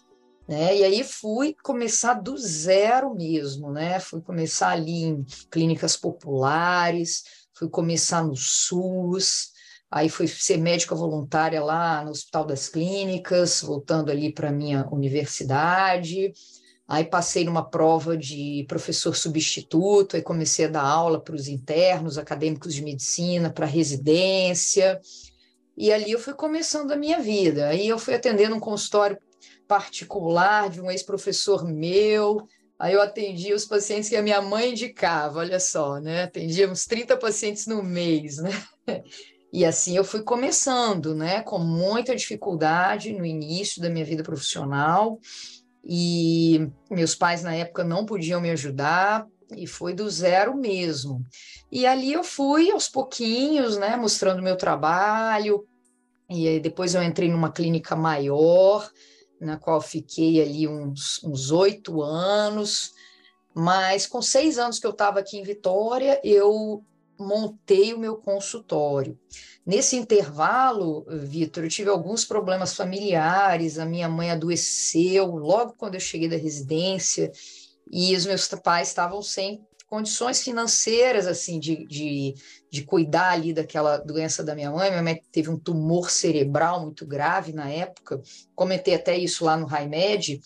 [0.47, 0.77] né?
[0.77, 3.99] E aí fui começar do zero mesmo, né?
[3.99, 9.51] Fui começar ali em clínicas populares, fui começar no SUS,
[9.89, 16.33] aí fui ser médica voluntária lá no Hospital das Clínicas, voltando ali para minha universidade.
[16.85, 22.17] Aí passei numa prova de professor substituto, aí comecei a dar aula para os internos,
[22.17, 24.99] acadêmicos de medicina, para residência.
[25.77, 27.69] E ali eu fui começando a minha vida.
[27.69, 29.17] Aí eu fui atendendo um consultório
[29.73, 32.47] particular de um ex-professor meu.
[32.77, 36.23] Aí eu atendia os pacientes que a minha mãe indicava, olha só, né?
[36.23, 38.51] Atendia uns 30 pacientes no mês, né?
[39.51, 41.41] E assim eu fui começando, né?
[41.41, 45.19] Com muita dificuldade no início da minha vida profissional
[45.83, 49.25] e meus pais na época não podiam me ajudar
[49.57, 51.23] e foi do zero mesmo.
[51.71, 55.65] E ali eu fui aos pouquinhos, né, mostrando meu trabalho.
[56.29, 58.89] E depois eu entrei numa clínica maior,
[59.43, 62.93] na qual fiquei ali uns oito anos.
[63.53, 66.83] Mas com seis anos que eu estava aqui em Vitória, eu
[67.19, 69.17] montei o meu consultório.
[69.65, 75.99] Nesse intervalo, Vitor, eu tive alguns problemas familiares, a minha mãe adoeceu logo quando eu
[75.99, 77.31] cheguei da residência,
[77.89, 82.33] e os meus pais estavam sem condições financeiras, assim, de, de,
[82.67, 84.89] de cuidar ali daquela doença da minha mãe.
[84.89, 88.19] Minha mãe teve um tumor cerebral muito grave na época,
[88.55, 90.41] comentei até isso lá no RaiMed,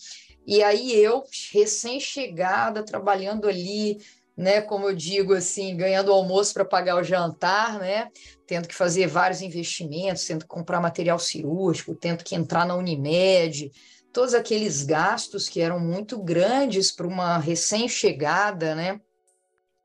[0.46, 3.96] e aí eu, recém-chegada, trabalhando ali
[4.36, 8.08] né, como eu digo assim, ganhando almoço para pagar o jantar, né,
[8.46, 13.72] tendo que fazer vários investimentos, tendo que comprar material cirúrgico, tendo que entrar na Unimed,
[14.12, 19.00] todos aqueles gastos que eram muito grandes para uma recém-chegada, né,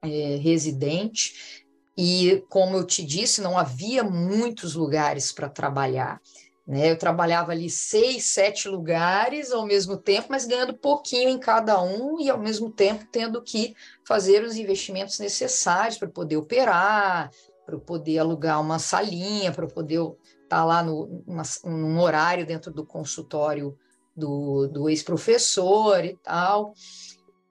[0.03, 1.63] é, residente.
[1.97, 6.19] E como eu te disse, não havia muitos lugares para trabalhar.
[6.65, 6.91] Né?
[6.91, 12.19] Eu trabalhava ali seis, sete lugares ao mesmo tempo, mas ganhando pouquinho em cada um
[12.19, 13.75] e ao mesmo tempo tendo que
[14.07, 17.29] fazer os investimentos necessários para poder operar,
[17.65, 22.71] para poder alugar uma salinha, para poder estar tá lá no, uma, num horário dentro
[22.71, 23.77] do consultório
[24.15, 26.73] do, do ex-professor e tal.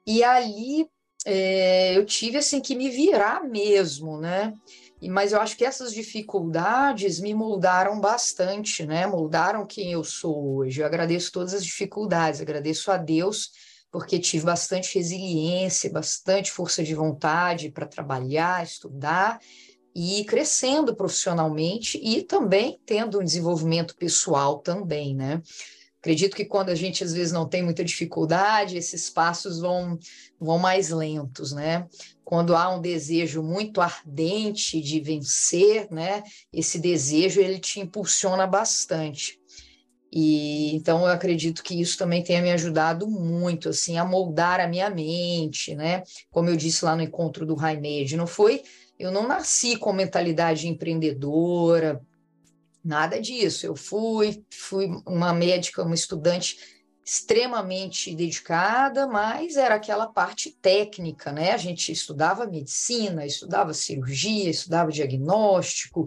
[0.06, 0.88] E ali
[1.24, 4.52] é, eu tive assim que me virar mesmo, né?
[5.10, 9.04] mas eu acho que essas dificuldades me moldaram bastante, né?
[9.04, 10.80] Moldaram quem eu sou hoje.
[10.80, 13.50] Eu agradeço todas as dificuldades, agradeço a Deus
[13.90, 19.38] porque tive bastante resiliência, bastante força de vontade para trabalhar, estudar
[19.94, 25.42] e crescendo profissionalmente e também tendo um desenvolvimento pessoal também, né?
[26.02, 29.96] Acredito que quando a gente às vezes não tem muita dificuldade, esses passos vão,
[30.38, 31.86] vão mais lentos, né?
[32.24, 36.24] Quando há um desejo muito ardente de vencer, né?
[36.52, 39.38] Esse desejo ele te impulsiona bastante.
[40.12, 44.66] E então eu acredito que isso também tenha me ajudado muito assim a moldar a
[44.66, 46.02] minha mente, né?
[46.32, 48.64] Como eu disse lá no encontro do Raimed, não foi
[48.98, 52.00] eu não nasci com mentalidade empreendedora,
[52.84, 53.66] Nada disso.
[53.66, 56.56] Eu fui, fui uma médica, uma estudante
[57.04, 61.52] extremamente dedicada, mas era aquela parte técnica, né?
[61.52, 66.06] A gente estudava medicina, estudava cirurgia, estudava diagnóstico,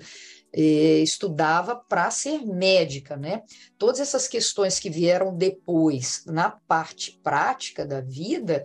[0.54, 3.44] eh, estudava para ser médica, né?
[3.78, 8.64] Todas essas questões que vieram depois na parte prática da vida,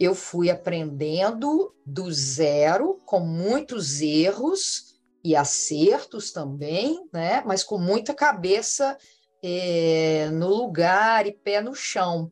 [0.00, 4.87] eu fui aprendendo do zero, com muitos erros,
[5.28, 7.42] e acertos também, né?
[7.44, 8.96] Mas com muita cabeça
[9.42, 12.30] é, no lugar e pé no chão.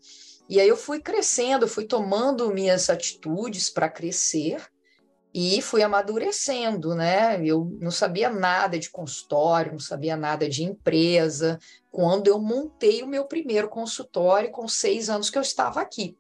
[0.49, 4.67] E aí eu fui crescendo, fui tomando minhas atitudes para crescer
[5.35, 7.39] e fui amadurecendo, né?
[7.45, 11.59] Eu não sabia nada de consultório, não sabia nada de empresa,
[11.91, 16.17] quando eu montei o meu primeiro consultório com seis anos que eu estava aqui.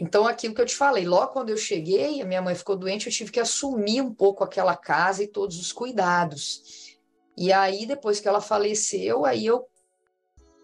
[0.00, 3.06] Então, aquilo que eu te falei, logo quando eu cheguei, a minha mãe ficou doente,
[3.06, 6.96] eu tive que assumir um pouco aquela casa e todos os cuidados.
[7.36, 9.66] E aí, depois que ela faleceu, aí eu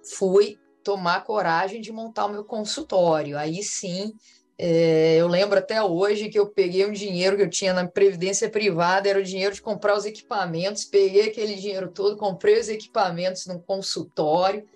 [0.03, 3.37] fui tomar coragem de montar o meu consultório.
[3.37, 4.15] Aí sim,
[4.57, 8.49] é, eu lembro até hoje que eu peguei um dinheiro que eu tinha na previdência
[8.49, 13.45] privada, era o dinheiro de comprar os equipamentos, peguei aquele dinheiro todo, comprei os equipamentos
[13.45, 14.67] no consultório,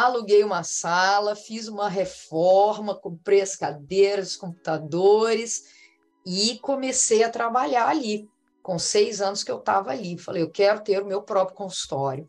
[0.00, 5.64] aluguei uma sala, fiz uma reforma, comprei as cadeiras, os computadores
[6.24, 8.28] e comecei a trabalhar ali.
[8.62, 12.28] Com seis anos que eu estava ali, falei, eu quero ter o meu próprio consultório.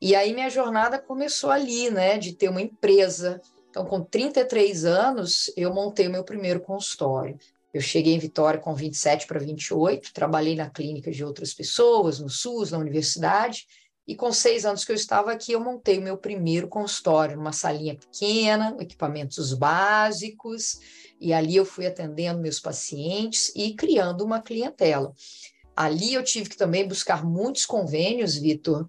[0.00, 3.40] E aí minha jornada começou ali, né, de ter uma empresa,
[3.76, 7.38] então, com 33 anos, eu montei o meu primeiro consultório.
[7.74, 12.30] Eu cheguei em Vitória com 27 para 28, trabalhei na clínica de outras pessoas, no
[12.30, 13.66] SUS, na universidade,
[14.06, 17.52] e com seis anos que eu estava aqui, eu montei o meu primeiro consultório, numa
[17.52, 20.78] salinha pequena, equipamentos básicos,
[21.20, 25.12] e ali eu fui atendendo meus pacientes e criando uma clientela.
[25.74, 28.88] Ali eu tive que também buscar muitos convênios, Vitor,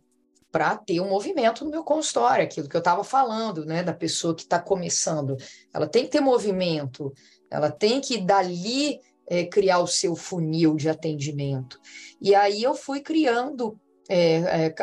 [0.52, 4.36] para ter um movimento no meu consultório, aquilo que eu estava falando, né, da pessoa
[4.36, 5.36] que está começando.
[5.74, 7.14] Ela tem que ter movimento,
[7.50, 11.80] ela tem que dali é, criar o seu funil de atendimento.
[12.22, 14.76] E aí eu fui criando, é, é,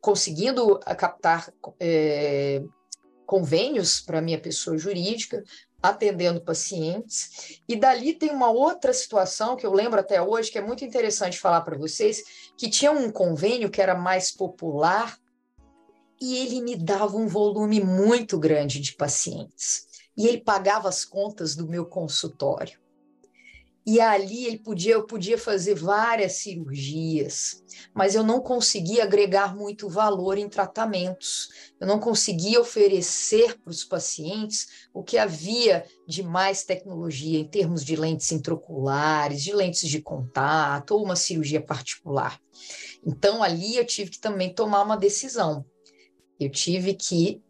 [0.00, 2.62] conseguindo captar é,
[3.26, 5.42] convênios para minha pessoa jurídica,
[5.82, 7.60] atendendo pacientes.
[7.68, 11.38] E dali tem uma outra situação que eu lembro até hoje, que é muito interessante
[11.38, 15.18] falar para vocês, que tinha um convênio que era mais popular
[16.20, 19.86] e ele me dava um volume muito grande de pacientes.
[20.16, 22.81] E ele pagava as contas do meu consultório.
[23.84, 29.88] E ali ele podia, eu podia fazer várias cirurgias, mas eu não conseguia agregar muito
[29.88, 31.48] valor em tratamentos.
[31.80, 37.84] Eu não conseguia oferecer para os pacientes o que havia de mais tecnologia em termos
[37.84, 42.40] de lentes intraoculares, de lentes de contato ou uma cirurgia particular.
[43.04, 45.64] Então ali eu tive que também tomar uma decisão.
[46.38, 47.42] Eu tive que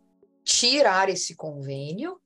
[0.42, 2.21] tirar esse convênio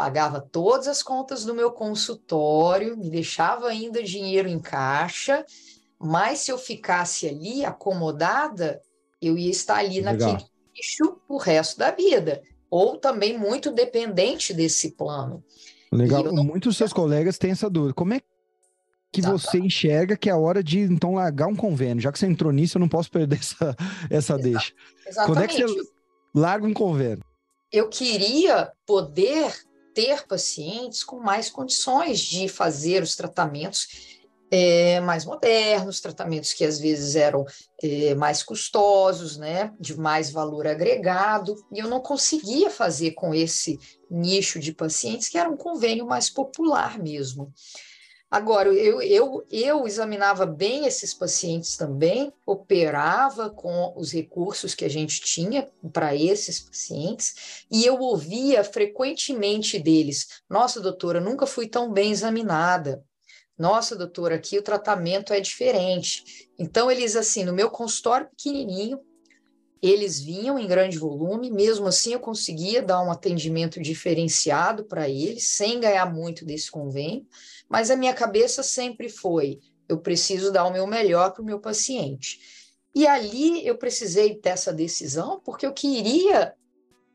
[0.00, 5.44] pagava todas as contas do meu consultório, me deixava ainda dinheiro em caixa,
[5.98, 8.80] mas se eu ficasse ali acomodada,
[9.20, 10.14] eu ia estar ali Legal.
[10.14, 12.40] naquele nicho o resto da vida,
[12.70, 15.44] ou também muito dependente desse plano.
[15.92, 16.44] Legal, não...
[16.44, 17.92] muitos seus colegas têm essa dúvida.
[17.92, 18.22] Como é
[19.12, 19.66] que tá, você tá.
[19.66, 22.00] enxerga que é a hora de então largar um convênio?
[22.00, 23.76] Já que você entrou nisso, eu não posso perder essa,
[24.08, 24.72] essa deixa.
[25.06, 25.26] Exatamente.
[25.26, 25.90] Quando é que você
[26.34, 27.22] larga um convênio?
[27.70, 29.52] Eu queria poder
[29.94, 34.18] ter pacientes com mais condições de fazer os tratamentos
[34.50, 37.46] é, mais modernos, tratamentos que às vezes eram
[37.80, 43.78] é, mais custosos, né, de mais valor agregado, e eu não conseguia fazer com esse
[44.10, 47.52] nicho de pacientes que era um convênio mais popular mesmo.
[48.30, 54.88] Agora, eu, eu, eu examinava bem esses pacientes também, operava com os recursos que a
[54.88, 61.92] gente tinha para esses pacientes, e eu ouvia frequentemente deles: Nossa, doutora, nunca fui tão
[61.92, 63.04] bem examinada.
[63.58, 66.48] Nossa, doutora, aqui o tratamento é diferente.
[66.56, 69.00] Então, eles, assim, no meu consultório pequenininho,
[69.82, 75.48] eles vinham em grande volume, mesmo assim eu conseguia dar um atendimento diferenciado para eles,
[75.48, 77.26] sem ganhar muito desse convênio,
[77.70, 81.60] mas a minha cabeça sempre foi: eu preciso dar o meu melhor para o meu
[81.60, 82.40] paciente.
[82.92, 86.52] E ali eu precisei dessa decisão porque eu queria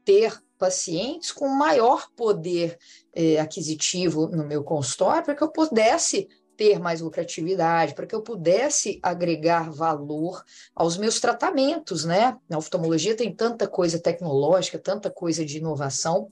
[0.05, 2.77] ter pacientes com maior poder
[3.13, 8.21] eh, aquisitivo no meu consultório para que eu pudesse ter mais lucratividade, para que eu
[8.21, 10.41] pudesse agregar valor
[10.73, 12.37] aos meus tratamentos, né?
[12.47, 16.29] Na oftalmologia tem tanta coisa tecnológica, tanta coisa de inovação,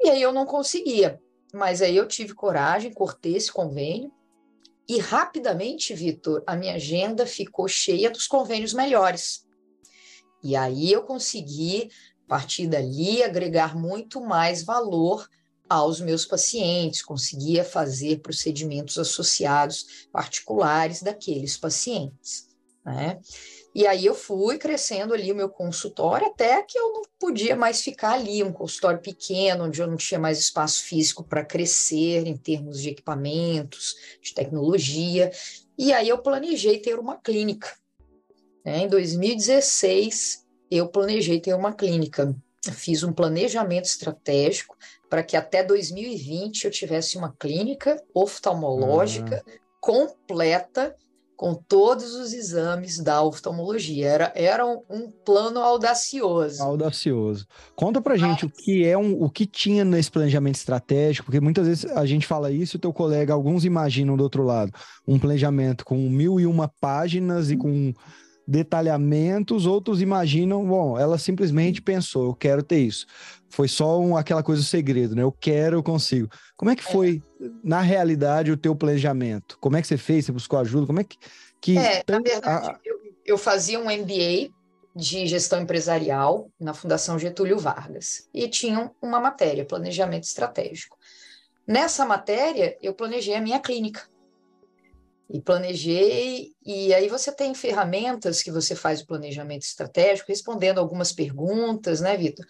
[0.00, 1.20] e aí eu não conseguia.
[1.52, 4.12] Mas aí eu tive coragem, cortei esse convênio,
[4.88, 9.46] e rapidamente, Vitor, a minha agenda ficou cheia dos convênios melhores.
[10.42, 11.90] E aí eu consegui,
[12.24, 15.28] a partir dali, agregar muito mais valor
[15.68, 22.48] aos meus pacientes, conseguia fazer procedimentos associados particulares daqueles pacientes,
[22.82, 23.20] né?
[23.78, 27.80] E aí eu fui crescendo ali o meu consultório até que eu não podia mais
[27.80, 32.36] ficar ali, um consultório pequeno, onde eu não tinha mais espaço físico para crescer em
[32.36, 35.30] termos de equipamentos, de tecnologia.
[35.78, 37.68] E aí eu planejei ter uma clínica.
[38.64, 38.78] Né?
[38.78, 42.34] Em 2016, eu planejei ter uma clínica.
[42.72, 44.76] Fiz um planejamento estratégico
[45.08, 49.40] para que até 2020 eu tivesse uma clínica oftalmológica
[49.80, 50.96] completa
[51.38, 54.08] com todos os exames da oftalmologia.
[54.08, 56.60] Era, era um, um plano audacioso.
[56.60, 57.46] Audacioso.
[57.76, 61.68] Conta pra gente o que é um, o que tinha nesse planejamento estratégico, porque muitas
[61.68, 64.72] vezes a gente fala isso e o teu colega, alguns imaginam do outro lado,
[65.06, 67.94] um planejamento com mil e uma páginas e com
[68.44, 73.06] detalhamentos, outros imaginam, bom, ela simplesmente pensou, eu quero ter isso.
[73.50, 75.22] Foi só um, aquela coisa segredo, né?
[75.22, 76.28] Eu quero, eu consigo.
[76.56, 76.92] Como é que é.
[76.92, 77.22] foi,
[77.62, 79.58] na realidade, o teu planejamento?
[79.58, 80.26] Como é que você fez?
[80.26, 80.86] Você buscou ajuda?
[80.86, 81.16] Como é que...
[81.60, 82.78] que é, na verdade, a...
[82.84, 84.50] eu, eu fazia um MBA
[84.94, 90.98] de gestão empresarial na Fundação Getúlio Vargas e tinha uma matéria, planejamento estratégico.
[91.66, 94.08] Nessa matéria, eu planejei a minha clínica
[95.30, 101.12] e planejei, e aí você tem ferramentas que você faz o planejamento estratégico, respondendo algumas
[101.12, 102.46] perguntas, né, Vitor?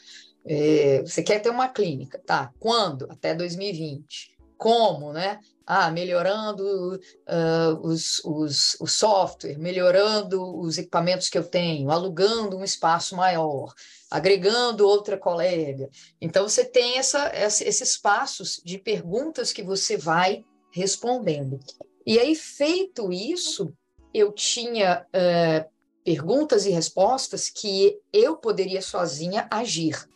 [0.48, 2.50] É, você quer ter uma clínica, tá?
[2.58, 3.06] Quando?
[3.10, 4.36] Até 2020.
[4.56, 5.38] Como, né?
[5.64, 12.64] Ah, melhorando uh, os, os, o software, melhorando os equipamentos que eu tenho, alugando um
[12.64, 13.72] espaço maior,
[14.10, 15.88] agregando outra colega.
[16.20, 20.42] Então, você tem essa, essa, esses passos de perguntas que você vai
[20.72, 21.60] respondendo.
[22.04, 23.72] E aí, feito isso,
[24.14, 25.70] eu tinha uh,
[26.02, 30.08] perguntas e respostas que eu poderia sozinha agir.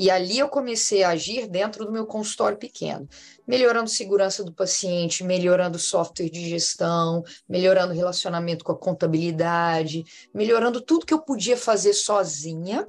[0.00, 3.08] E ali eu comecei a agir dentro do meu consultório pequeno,
[3.44, 11.04] melhorando segurança do paciente, melhorando software de gestão, melhorando relacionamento com a contabilidade, melhorando tudo
[11.04, 12.86] que eu podia fazer sozinha,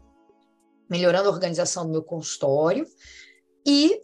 [0.88, 2.86] melhorando a organização do meu consultório
[3.66, 4.04] e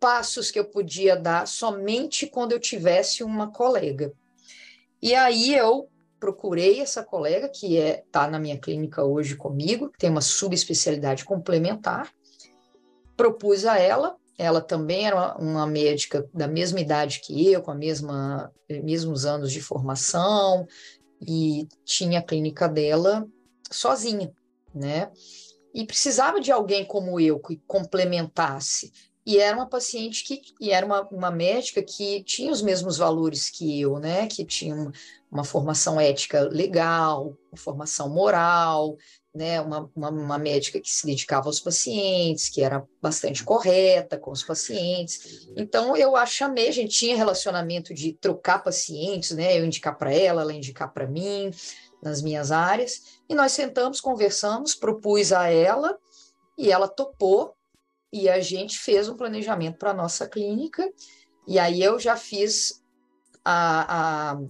[0.00, 4.14] passos que eu podia dar somente quando eu tivesse uma colega.
[5.02, 9.98] E aí eu procurei essa colega que é tá na minha clínica hoje comigo, que
[9.98, 12.10] tem uma subespecialidade complementar.
[13.20, 17.74] Propus a ela, ela também era uma, médica da mesma idade que eu, com a
[17.74, 18.50] mesma
[18.82, 20.66] mesmos anos de formação
[21.20, 23.28] e tinha a clínica dela
[23.70, 24.32] sozinha,
[24.74, 25.10] né?
[25.74, 28.90] E precisava de alguém como eu que complementasse
[29.26, 33.50] e era uma paciente que e era uma, uma médica que tinha os mesmos valores
[33.50, 34.26] que eu, né?
[34.28, 34.92] Que tinha uma,
[35.30, 38.96] uma formação ética legal, uma formação moral,
[39.34, 39.60] né?
[39.60, 44.42] Uma, uma, uma, médica que se dedicava aos pacientes, que era bastante correta com os
[44.42, 45.48] pacientes.
[45.56, 49.58] Então eu a chamei, a gente tinha relacionamento de trocar pacientes, né?
[49.58, 51.50] Eu indicar para ela, ela indicar para mim
[52.02, 53.20] nas minhas áreas.
[53.28, 55.98] E nós sentamos, conversamos, propus a ela
[56.58, 57.54] e ela topou
[58.12, 60.92] e a gente fez um planejamento para a nossa clínica,
[61.46, 62.82] e aí eu já fiz
[63.44, 64.40] a, a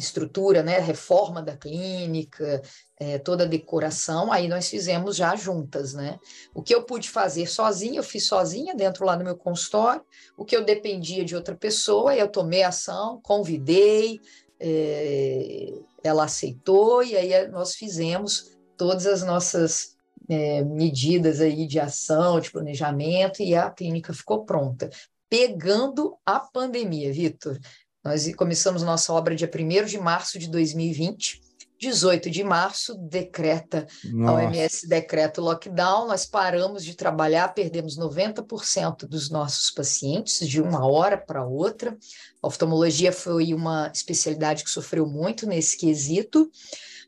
[0.00, 2.62] estrutura, né, reforma da clínica,
[2.98, 6.18] é, toda a decoração, aí nós fizemos já juntas, né?
[6.54, 10.02] O que eu pude fazer sozinha, eu fiz sozinha dentro lá do meu consultório,
[10.36, 14.20] o que eu dependia de outra pessoa, eu tomei ação, convidei,
[14.58, 15.72] é,
[16.02, 19.96] ela aceitou, e aí nós fizemos todas as nossas
[20.28, 24.90] é, medidas aí de ação, de planejamento, e a clínica ficou pronta.
[25.28, 27.58] Pegando a pandemia, Vitor,
[28.04, 31.40] nós começamos nossa obra dia 1 de março de 2020,
[31.80, 34.32] 18 de março, decreta, Nossa.
[34.32, 40.60] a OMS decreta o lockdown, nós paramos de trabalhar, perdemos 90% dos nossos pacientes de
[40.60, 41.96] uma hora para outra.
[42.42, 46.50] A oftalmologia foi uma especialidade que sofreu muito nesse quesito,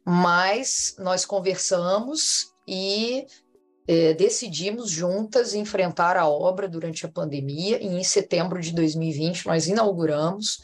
[0.06, 3.26] mas nós conversamos e
[3.86, 9.66] é, decidimos juntas enfrentar a obra durante a pandemia e em setembro de 2020 nós
[9.66, 10.62] inauguramos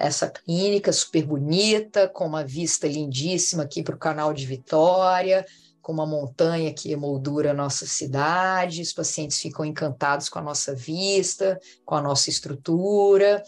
[0.00, 5.44] essa clínica super bonita, com uma vista lindíssima aqui para o canal de Vitória,
[5.82, 10.74] com uma montanha que emoldura a nossa cidade, os pacientes ficam encantados com a nossa
[10.74, 13.42] vista, com a nossa estrutura,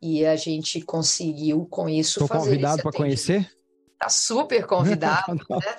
[0.00, 3.50] e a gente conseguiu com isso Estou fazer convidado para conhecer?
[3.94, 5.76] Está super convidado, né?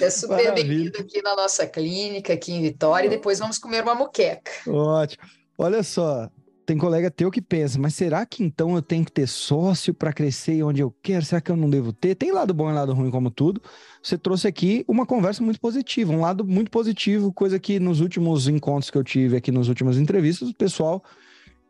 [0.00, 3.94] É super bem-vindo aqui na nossa clínica, aqui em Vitória, e depois vamos comer uma
[3.94, 4.50] muqueca.
[4.66, 5.24] Ótimo.
[5.58, 6.30] Olha só,
[6.66, 10.12] tem colega teu que pensa, mas será que então eu tenho que ter sócio para
[10.12, 11.24] crescer onde eu quero?
[11.24, 12.16] Será que eu não devo ter?
[12.16, 13.62] Tem lado bom e lado ruim, como tudo.
[14.02, 18.48] Você trouxe aqui uma conversa muito positiva, um lado muito positivo, coisa que nos últimos
[18.48, 21.04] encontros que eu tive aqui, nas últimas entrevistas, o pessoal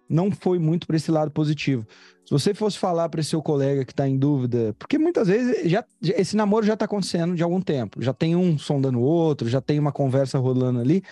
[0.09, 1.87] não foi muito para esse lado positivo.
[2.25, 5.71] Se você fosse falar para esse seu colega que está em dúvida, porque muitas vezes
[5.71, 9.47] já, esse namoro já está acontecendo de algum tempo, já tem um sondando o outro,
[9.47, 11.03] já tem uma conversa rolando ali.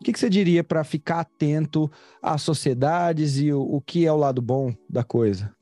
[0.00, 1.90] O que, que você diria para ficar atento
[2.22, 5.54] às sociedades e o, o que é o lado bom da coisa?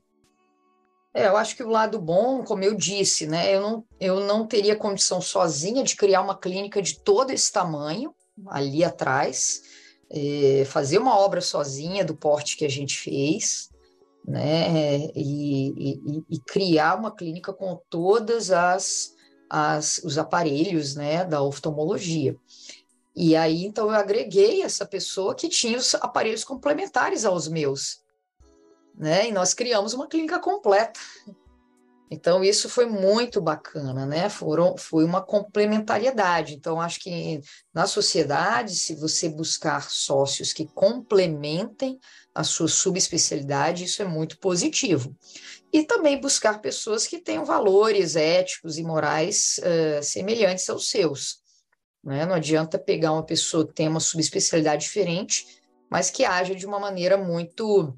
[1.13, 4.45] É, eu acho que o lado bom, como eu disse, né, eu não, eu não
[4.45, 8.13] teria condição sozinha de criar uma clínica de todo esse tamanho
[8.45, 9.63] ali atrás
[10.09, 13.69] é, fazer uma obra sozinha do porte que a gente fez,
[14.25, 15.09] né?
[15.15, 19.13] E, e, e criar uma clínica com todas as,
[19.49, 22.35] as os aparelhos, né, da oftalmologia.
[23.19, 27.99] E aí, então, eu agreguei essa pessoa que tinha os aparelhos complementares aos meus,
[28.95, 29.27] né?
[29.27, 30.99] E nós criamos uma clínica completa.
[32.11, 34.29] Então, isso foi muito bacana, né?
[34.29, 36.53] Foram, foi uma complementariedade.
[36.53, 37.41] Então, acho que
[37.73, 41.99] na sociedade, se você buscar sócios que complementem
[42.35, 45.17] a sua subespecialidade, isso é muito positivo.
[45.73, 51.46] E também buscar pessoas que tenham valores éticos e morais uh, semelhantes aos seus.
[52.07, 52.25] Né?
[52.25, 55.45] Não adianta pegar uma pessoa que tem uma subespecialidade diferente,
[55.91, 57.93] mas que haja de uma maneira muito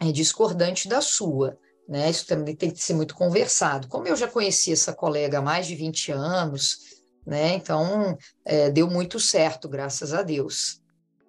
[0.00, 1.56] é, discordante da sua.
[1.88, 2.10] Né?
[2.10, 3.86] Isso também tem que ser muito conversado.
[3.86, 6.78] Como eu já conheci essa colega há mais de 20 anos,
[7.24, 7.54] né?
[7.54, 10.80] então é, deu muito certo, graças a Deus.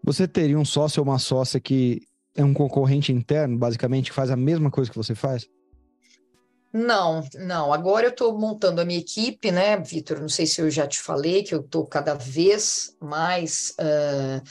[0.03, 2.01] Você teria um sócio ou uma sócia que
[2.35, 5.47] é um concorrente interno, basicamente, que faz a mesma coisa que você faz?
[6.74, 7.71] Não, não.
[7.71, 10.19] Agora eu estou montando a minha equipe, né, Vitor?
[10.19, 14.41] Não sei se eu já te falei que eu estou cada vez mais uh,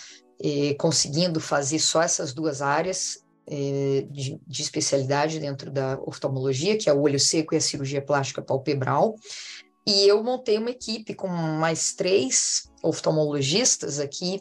[0.40, 6.88] eh, conseguindo fazer só essas duas áreas é, de, de, especialidade dentro da oftalmologia, que
[6.88, 9.16] é o olho seco e a cirurgia plástica palpebral.
[9.84, 14.40] E eu montei uma equipe com mais três oftalmologistas aqui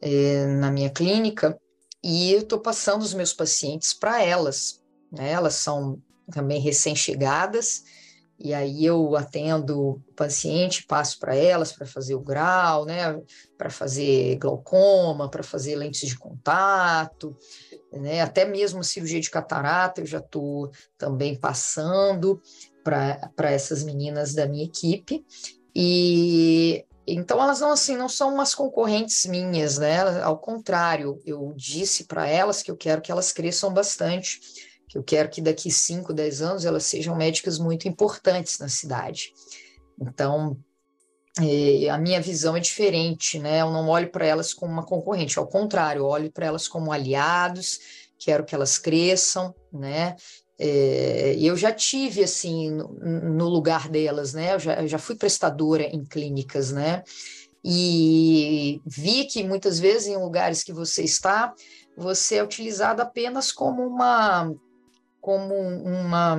[0.00, 1.58] é, na minha clínica,
[2.02, 4.80] e eu estou passando os meus pacientes para elas.
[5.10, 5.32] Né?
[5.32, 6.00] Elas são
[6.30, 7.82] também recém-chegadas,
[8.42, 13.20] e aí eu atendo o paciente, passo para elas para fazer o grau, né,
[13.58, 17.36] para fazer glaucoma, para fazer lentes de contato,
[17.92, 18.22] né?
[18.22, 22.40] Até mesmo cirurgia de catarata eu já estou também passando
[22.82, 25.22] para essas meninas da minha equipe.
[25.74, 30.22] E então elas não assim não são umas concorrentes minhas, né?
[30.22, 34.40] Ao contrário, eu disse para elas que eu quero que elas cresçam bastante,
[34.90, 39.32] que eu quero que daqui 5, 10 anos elas sejam médicas muito importantes na cidade.
[40.00, 40.58] Então,
[41.40, 43.60] é, a minha visão é diferente, né?
[43.60, 47.78] Eu não olho para elas como uma concorrente, ao contrário, olho para elas como aliados,
[48.18, 50.16] quero que elas cresçam, né?
[50.58, 54.54] É, eu já tive assim no, no lugar delas, né?
[54.54, 57.04] Eu já, eu já, fui prestadora em clínicas, né?
[57.64, 61.54] E vi que muitas vezes em lugares que você está,
[61.96, 64.52] você é utilizado apenas como uma
[65.20, 66.36] como uma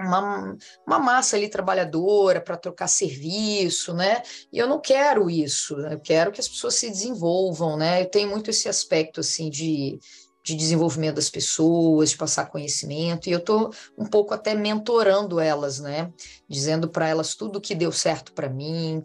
[0.00, 0.56] uma,
[0.86, 4.22] uma massa ali trabalhadora para trocar serviço, né?
[4.52, 8.02] E eu não quero isso, eu quero que as pessoas se desenvolvam, né?
[8.02, 9.98] Eu tenho muito esse aspecto assim de,
[10.42, 15.78] de desenvolvimento das pessoas, de passar conhecimento, e eu estou um pouco até mentorando elas,
[15.78, 16.10] né?
[16.48, 19.02] Dizendo para elas tudo o que deu certo para mim,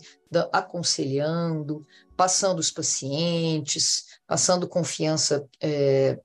[0.51, 1.85] aconselhando,
[2.15, 6.17] passando os pacientes, passando confiança é,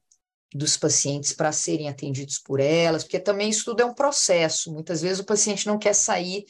[0.55, 4.73] dos pacientes para serem atendidos por elas, porque também isso tudo é um processo.
[4.73, 6.45] Muitas vezes o paciente não quer sair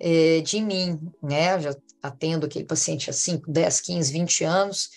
[0.00, 1.54] é, de mim, né?
[1.54, 4.90] Eu já atendo aquele paciente há 5, 10, 15, 20 anos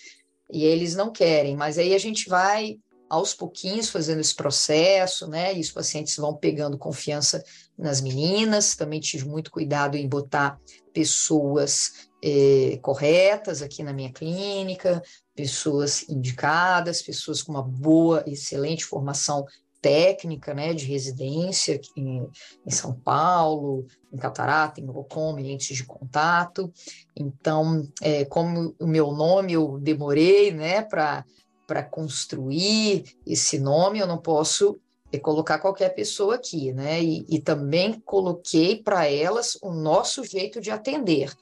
[0.50, 2.78] e eles não querem, mas aí a gente vai
[3.08, 5.54] aos pouquinhos fazendo esse processo, né?
[5.54, 7.44] E os pacientes vão pegando confiança
[7.78, 8.74] nas meninas.
[8.74, 10.58] Também tive muito cuidado em botar
[10.92, 15.02] pessoas é, corretas aqui na minha clínica,
[15.36, 19.44] pessoas indicadas, pessoas com uma boa, excelente formação
[19.80, 22.26] técnica, né, de residência em,
[22.66, 26.72] em São Paulo, em Catarata, em glaucoma, em de contato.
[27.14, 31.24] Então, é, como o meu nome eu demorei, né, para
[31.66, 34.78] para construir esse nome, eu não posso
[35.12, 37.02] é, colocar qualquer pessoa aqui, né?
[37.02, 41.32] E, e também coloquei para elas o nosso jeito de atender.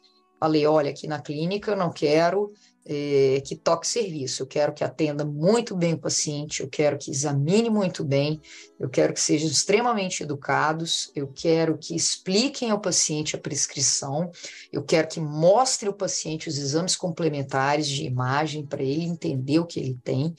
[0.40, 2.52] Falei, olha, aqui na clínica eu não quero
[2.86, 7.10] é, que toque serviço, eu quero que atenda muito bem o paciente, eu quero que
[7.10, 8.40] examine muito bem,
[8.78, 14.30] eu quero que sejam extremamente educados, eu quero que expliquem ao paciente a prescrição,
[14.70, 19.66] eu quero que mostre ao paciente os exames complementares de imagem para ele entender o
[19.66, 20.34] que ele tem,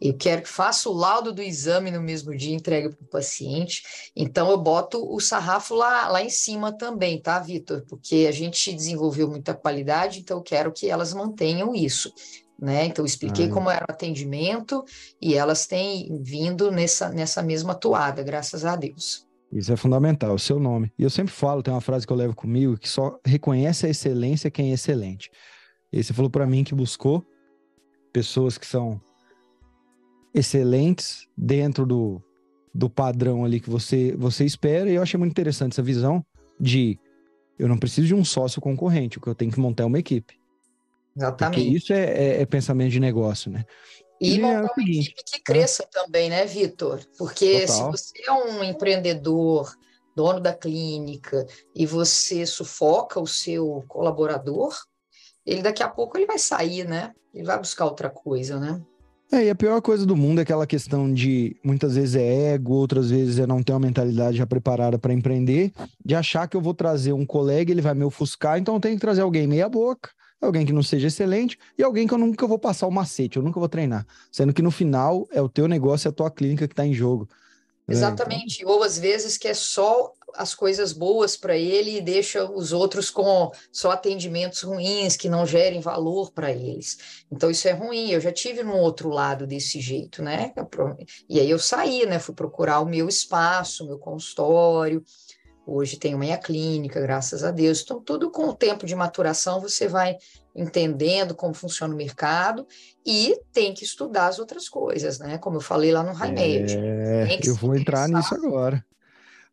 [0.00, 3.08] eu quero que faça o laudo do exame no mesmo dia e entregue para o
[3.08, 3.82] paciente.
[4.14, 7.84] Então, eu boto o sarrafo lá, lá em cima também, tá, Vitor?
[7.88, 12.12] Porque a gente desenvolveu muita qualidade, então eu quero que elas mantenham isso.
[12.60, 12.86] Né?
[12.86, 14.84] Então, eu expliquei como era o atendimento
[15.20, 19.26] e elas têm vindo nessa, nessa mesma toada, graças a Deus.
[19.52, 20.92] Isso é fundamental, o seu nome.
[20.98, 23.88] E eu sempre falo, tem uma frase que eu levo comigo, que só reconhece a
[23.88, 25.30] excelência quem é excelente.
[25.92, 27.24] E você falou para mim que buscou
[28.12, 29.00] pessoas que são
[30.34, 32.22] excelentes dentro do,
[32.74, 34.90] do padrão ali que você, você espera.
[34.90, 36.24] E eu achei muito interessante essa visão
[36.60, 36.98] de
[37.58, 39.98] eu não preciso de um sócio concorrente, o que eu tenho que montar é uma
[39.98, 40.38] equipe.
[41.16, 41.60] Exatamente.
[41.60, 43.64] Porque isso é, é, é pensamento de negócio, né?
[44.20, 45.86] E montar uma equipe que cresça é.
[45.86, 47.00] também, né, Vitor?
[47.16, 47.74] Porque Total.
[47.74, 49.72] se você é um empreendedor,
[50.14, 54.76] dono da clínica, e você sufoca o seu colaborador,
[55.44, 57.12] ele daqui a pouco ele vai sair, né?
[57.34, 58.80] Ele vai buscar outra coisa, né?
[59.30, 62.72] É, e a pior coisa do mundo é aquela questão de muitas vezes é ego,
[62.72, 65.70] outras vezes é não ter uma mentalidade já preparada para empreender,
[66.02, 68.94] de achar que eu vou trazer um colega, ele vai me ofuscar, então eu tenho
[68.94, 70.10] que trazer alguém meia boca,
[70.40, 73.42] alguém que não seja excelente e alguém que eu nunca vou passar o macete, eu
[73.42, 74.06] nunca vou treinar.
[74.32, 76.94] Sendo que no final é o teu negócio, é a tua clínica que está em
[76.94, 77.28] jogo.
[77.88, 77.94] Né?
[77.94, 78.62] Exatamente.
[78.62, 78.74] Então...
[78.74, 83.08] Ou às vezes que é só as coisas boas para ele e deixa os outros
[83.08, 87.24] com só atendimentos ruins que não gerem valor para eles.
[87.32, 88.10] Então isso é ruim.
[88.10, 90.52] Eu já tive no outro lado desse jeito, né?
[91.28, 92.18] E aí eu saí, né?
[92.18, 95.02] Fui procurar o meu espaço, o meu consultório.
[95.70, 97.82] Hoje tenho minha clínica, graças a Deus.
[97.82, 100.16] Então, tudo com o tempo de maturação você vai
[100.56, 102.66] entendendo como funciona o mercado
[103.04, 105.36] e tem que estudar as outras coisas, né?
[105.36, 106.74] Como eu falei lá no Raimed.
[106.74, 108.82] É, eu vou entrar nisso agora.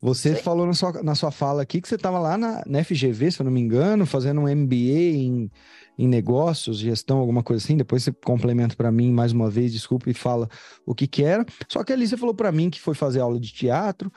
[0.01, 0.41] Você Sim.
[0.41, 3.41] falou na sua, na sua fala aqui que você estava lá na, na, FGV, se
[3.41, 5.51] eu não me engano, fazendo um MBA em,
[5.97, 7.75] em negócios, gestão, alguma coisa assim.
[7.75, 10.47] Depois você complementa para mim mais uma vez, desculpa, e fala
[10.85, 11.45] o que que era.
[11.67, 14.09] Só que ali você falou para mim que foi fazer aula de teatro,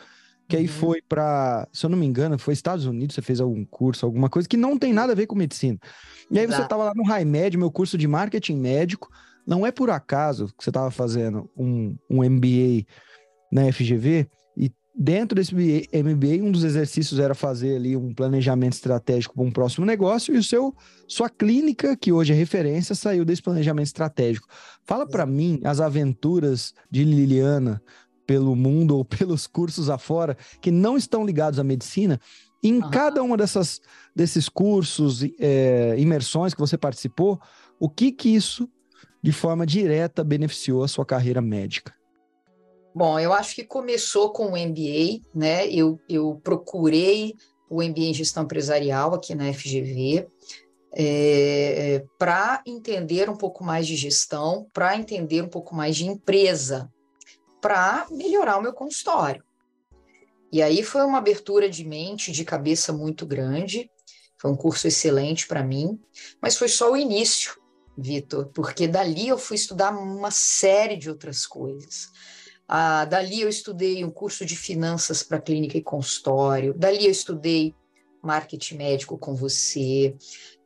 [0.49, 0.69] que aí uhum.
[0.69, 4.31] foi para, se eu não me engano, foi Estados Unidos, você fez algum curso, alguma
[4.31, 5.79] coisa que não tem nada a ver com medicina.
[6.31, 6.63] E aí Exato.
[6.63, 9.09] você estava lá no Med, meu curso de marketing médico.
[9.47, 12.85] Não é por acaso que você estava fazendo um, um MBA
[13.53, 14.29] na FGV,
[15.01, 19.87] Dentro desse MBA, um dos exercícios era fazer ali um planejamento estratégico para um próximo
[19.87, 20.75] negócio e o seu
[21.07, 24.49] sua clínica, que hoje é referência, saiu desse planejamento estratégico.
[24.85, 27.81] Fala para mim as aventuras de Liliana
[28.29, 32.21] pelo mundo ou pelos cursos afora que não estão ligados à medicina.
[32.63, 32.91] Em uhum.
[32.91, 33.81] cada uma dessas
[34.15, 37.41] desses cursos, é, imersões que você participou,
[37.81, 38.69] o que que isso
[39.23, 41.95] de forma direta beneficiou a sua carreira médica?
[42.95, 45.69] Bom, eu acho que começou com o MBA, né?
[45.69, 47.35] Eu, eu procurei
[47.71, 50.27] o MBA em gestão empresarial aqui na FGV
[50.93, 56.91] é, para entender um pouco mais de gestão, para entender um pouco mais de empresa,
[57.61, 59.43] para melhorar o meu consultório.
[60.51, 63.91] E aí foi uma abertura de mente, de cabeça muito grande.
[64.41, 66.01] Foi um curso excelente para mim,
[66.41, 67.57] mas foi só o início,
[67.97, 72.09] Vitor, porque dali eu fui estudar uma série de outras coisas.
[72.67, 76.73] Ah, dali eu estudei um curso de finanças para clínica e consultório.
[76.75, 77.75] Dali eu estudei
[78.23, 80.15] marketing médico com você.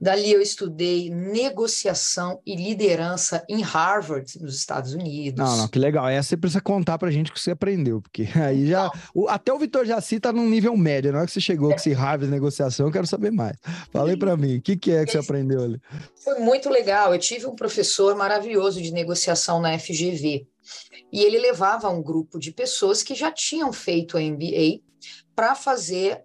[0.01, 5.39] Dali eu estudei negociação e liderança em Harvard, nos Estados Unidos.
[5.39, 6.09] Não, não, que legal.
[6.09, 8.91] Essa você precisa contar para a gente o que você aprendeu, porque aí já.
[9.15, 11.13] O, até o Vitor Jaci está num nível médio.
[11.13, 13.57] Na hora que você chegou com esse Harvard negociação, eu quero saber mais.
[13.93, 15.81] Falei para mim, o que, que é que você aprendeu ali?
[16.25, 17.15] Foi muito legal.
[17.15, 20.47] Eu tive um professor maravilhoso de negociação na FGV.
[21.13, 24.81] E ele levava um grupo de pessoas que já tinham feito a MBA
[25.35, 26.23] para fazer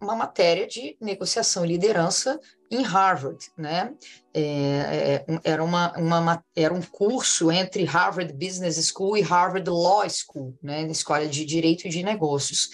[0.00, 2.40] uma matéria de negociação e liderança
[2.70, 3.92] em Harvard, né?
[4.32, 10.08] É, é, era, uma, uma, era um curso entre Harvard Business School e Harvard Law
[10.08, 10.84] School, né?
[10.84, 12.70] Na escola de Direito e de Negócios.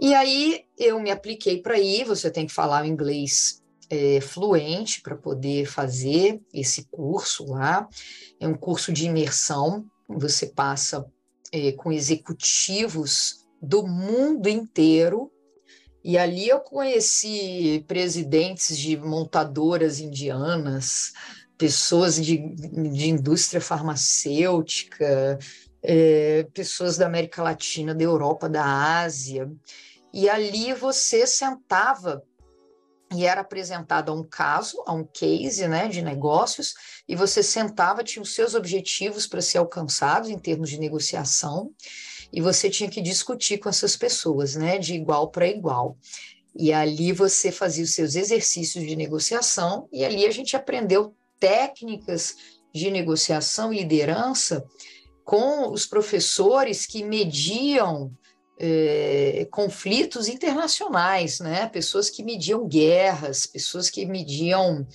[0.00, 5.16] E aí eu me apliquei para ir, você tem que falar inglês é, fluente para
[5.16, 7.88] poder fazer esse curso lá.
[8.40, 11.04] É um curso de imersão, você passa
[11.52, 15.32] é, com executivos do mundo inteiro,
[16.02, 21.12] e ali eu conheci presidentes de montadoras indianas,
[21.56, 25.38] pessoas de, de indústria farmacêutica,
[25.82, 28.64] é, pessoas da América Latina, da Europa, da
[29.00, 29.50] Ásia.
[30.12, 32.22] E ali você sentava
[33.14, 36.74] e era apresentado a um caso, a um case né, de negócios,
[37.08, 41.72] e você sentava, tinha os seus objetivos para ser alcançados em termos de negociação,
[42.32, 45.96] e você tinha que discutir com essas pessoas, né, de igual para igual.
[46.54, 52.34] E ali você fazia os seus exercícios de negociação, e ali a gente aprendeu técnicas
[52.74, 54.64] de negociação e liderança
[55.24, 58.10] com os professores que mediam
[58.58, 61.66] é, conflitos internacionais, né?
[61.68, 64.86] Pessoas que mediam guerras, pessoas que mediam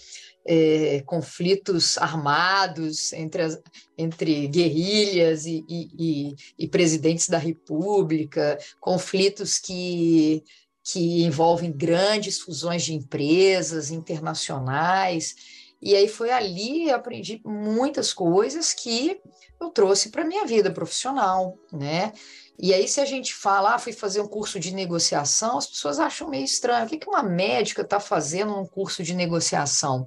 [0.45, 3.61] é, conflitos armados entre, as,
[3.97, 10.43] entre guerrilhas e, e, e, presidentes da República, conflitos que,
[10.83, 15.35] que envolvem grandes fusões de empresas internacionais.
[15.81, 19.19] E aí foi ali eu aprendi muitas coisas que
[19.59, 22.11] eu trouxe para a minha vida profissional, né?
[22.59, 25.99] E aí, se a gente fala, ah, fui fazer um curso de negociação, as pessoas
[25.99, 26.85] acham meio estranho.
[26.85, 30.05] O que uma médica está fazendo num curso de negociação?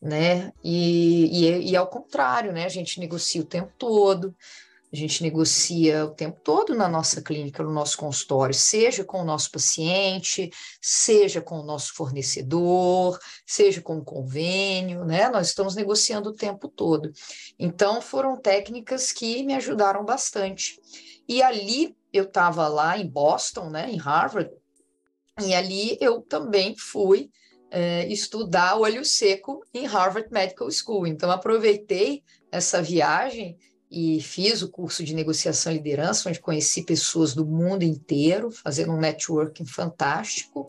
[0.00, 0.52] Né?
[0.62, 2.64] E, e, e ao contrário, né?
[2.64, 4.34] A gente negocia o tempo todo,
[4.92, 9.24] a gente negocia o tempo todo na nossa clínica, no nosso consultório, seja com o
[9.24, 15.28] nosso paciente, seja com o nosso fornecedor, seja com o convênio, né?
[15.28, 17.12] Nós estamos negociando o tempo todo.
[17.58, 20.80] Então, foram técnicas que me ajudaram bastante.
[21.28, 24.50] E ali, eu estava lá em Boston, né, em Harvard,
[25.44, 27.30] e ali eu também fui
[27.70, 31.06] é, estudar olho seco em Harvard Medical School.
[31.06, 33.58] Então, aproveitei essa viagem
[33.90, 38.92] e fiz o curso de negociação e liderança, onde conheci pessoas do mundo inteiro, fazendo
[38.92, 40.68] um networking fantástico.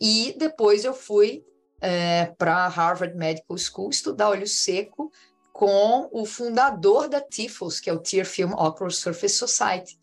[0.00, 1.44] E depois eu fui
[1.80, 5.10] é, para Harvard Medical School estudar olho seco
[5.52, 9.98] com o fundador da TIFOS, que é o Tear Film Ocular Surface Society.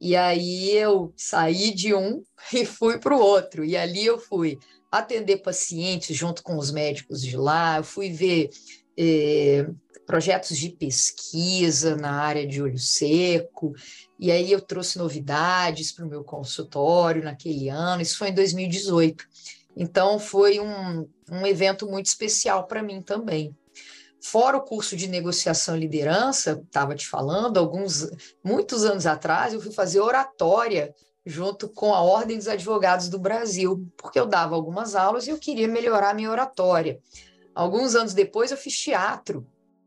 [0.00, 2.22] E aí eu saí de um
[2.52, 3.64] e fui para o outro.
[3.64, 4.58] E ali eu fui
[4.90, 8.50] atender pacientes junto com os médicos de lá, eu fui ver
[8.98, 9.66] eh,
[10.06, 13.74] projetos de pesquisa na área de olho seco,
[14.18, 19.24] e aí eu trouxe novidades para o meu consultório naquele ano, isso foi em 2018.
[19.76, 23.54] Então foi um, um evento muito especial para mim também.
[24.22, 28.08] Fora o curso de negociação e liderança, estava te falando, alguns
[28.42, 30.94] muitos anos atrás eu fui fazer oratória
[31.26, 35.38] junto com a Ordem dos Advogados do Brasil, porque eu dava algumas aulas e eu
[35.38, 37.00] queria melhorar a minha oratória.
[37.52, 39.44] Alguns anos depois eu fiz teatro,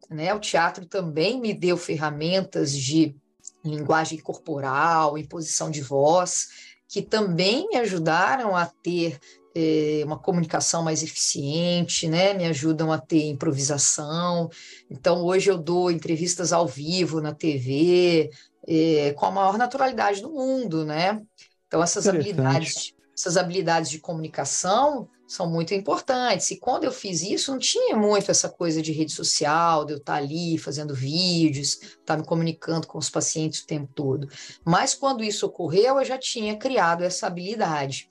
[0.09, 0.33] né?
[0.33, 3.15] O teatro também me deu ferramentas de
[3.63, 6.49] linguagem corporal, imposição de voz,
[6.89, 9.17] que também me ajudaram a ter
[9.55, 12.33] eh, uma comunicação mais eficiente, né?
[12.33, 14.49] Me ajudam a ter improvisação.
[14.89, 18.29] Então, hoje eu dou entrevistas ao vivo na TV,
[18.67, 21.21] eh, com a maior naturalidade do mundo, né?
[21.69, 26.49] Então, essas habilidades, essas habilidades de comunicação são muito importantes.
[26.49, 29.97] E quando eu fiz isso, não tinha muito essa coisa de rede social, de eu
[29.97, 34.27] estar ali fazendo vídeos, estar me comunicando com os pacientes o tempo todo.
[34.65, 38.09] Mas quando isso ocorreu, eu já tinha criado essa habilidade.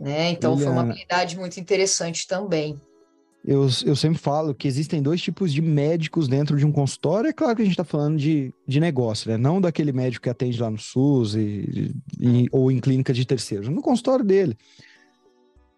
[0.00, 0.30] Né?
[0.30, 2.80] Então, foi uma habilidade muito interessante também.
[3.46, 7.28] Eu, eu sempre falo que existem dois tipos de médicos dentro de um consultório.
[7.28, 9.36] É claro que a gente está falando de, de negócio, né?
[9.36, 13.68] Não daquele médico que atende lá no SUS e, e, ou em clínica de terceiros,
[13.68, 14.56] no consultório dele.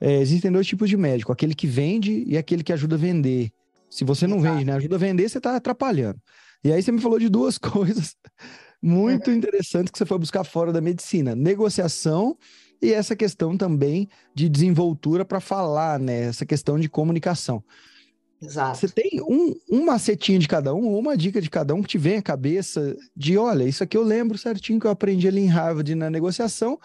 [0.00, 3.50] É, existem dois tipos de médico: aquele que vende e aquele que ajuda a vender.
[3.90, 4.74] Se você não vende, né?
[4.74, 6.20] Ajuda a vender, você está atrapalhando.
[6.62, 8.14] E aí você me falou de duas coisas
[8.80, 9.36] muito uhum.
[9.36, 12.36] interessantes que você foi buscar fora da medicina: negociação
[12.80, 16.22] e essa questão também de desenvoltura para falar, né?
[16.22, 17.62] Essa questão de comunicação.
[18.40, 18.78] Exato.
[18.78, 21.98] Você tem um, um macetinho de cada um, uma dica de cada um que te
[21.98, 25.48] vem à cabeça de, olha, isso aqui eu lembro certinho que eu aprendi ali em
[25.48, 26.78] Harvard na negociação,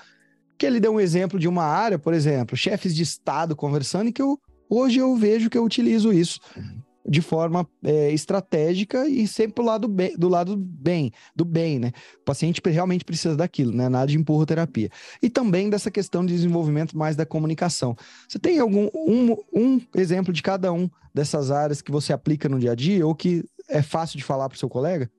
[0.58, 4.14] que ele deu um exemplo de uma área, por exemplo, chefes de Estado conversando, e
[4.14, 4.40] que eu,
[4.70, 6.40] hoje eu vejo que eu utilizo isso.
[6.56, 9.88] Uhum de forma é, estratégica e sempre do lado,
[10.18, 11.92] do lado bem, do bem, né?
[12.20, 13.90] O paciente realmente precisa daquilo, né?
[13.90, 14.90] Nada de empurroterapia.
[15.22, 17.96] E também dessa questão de desenvolvimento mais da comunicação.
[18.28, 22.60] Você tem algum um, um exemplo de cada um dessas áreas que você aplica no
[22.60, 25.10] dia a dia ou que é fácil de falar para o seu colega?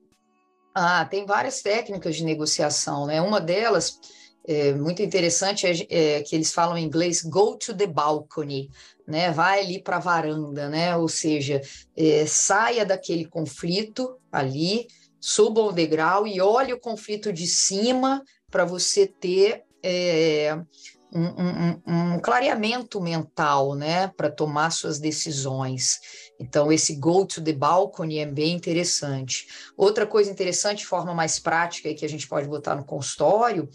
[0.75, 3.21] Ah, tem várias técnicas de negociação, né?
[3.21, 3.99] Uma delas
[4.45, 8.69] é, muito interessante é, é, que eles falam em inglês go to the balcony,
[9.07, 9.31] né?
[9.31, 10.95] Vai ali para a varanda, né?
[10.95, 11.61] Ou seja,
[11.95, 14.87] é, saia daquele conflito ali,
[15.19, 20.57] suba o degrau e olhe o conflito de cima para você ter é,
[21.13, 21.81] um, um,
[22.15, 24.07] um, clareamento mental, né?
[24.07, 25.99] Para tomar suas decisões.
[26.39, 29.47] Então, esse go to the balcony é bem interessante.
[29.77, 33.69] Outra coisa interessante, forma mais prática, que a gente pode botar no consultório,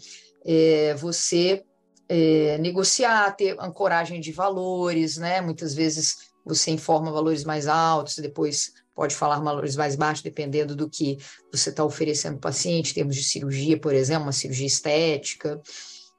[0.45, 1.63] é, você
[2.09, 5.39] é, negociar, ter ancoragem de valores, né?
[5.39, 10.89] Muitas vezes você informa valores mais altos, depois pode falar valores mais baixos, dependendo do
[10.89, 11.17] que
[11.53, 15.61] você está oferecendo para o paciente, em termos de cirurgia, por exemplo, uma cirurgia estética,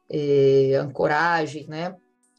[0.09, 1.95] é, ancoragem, né?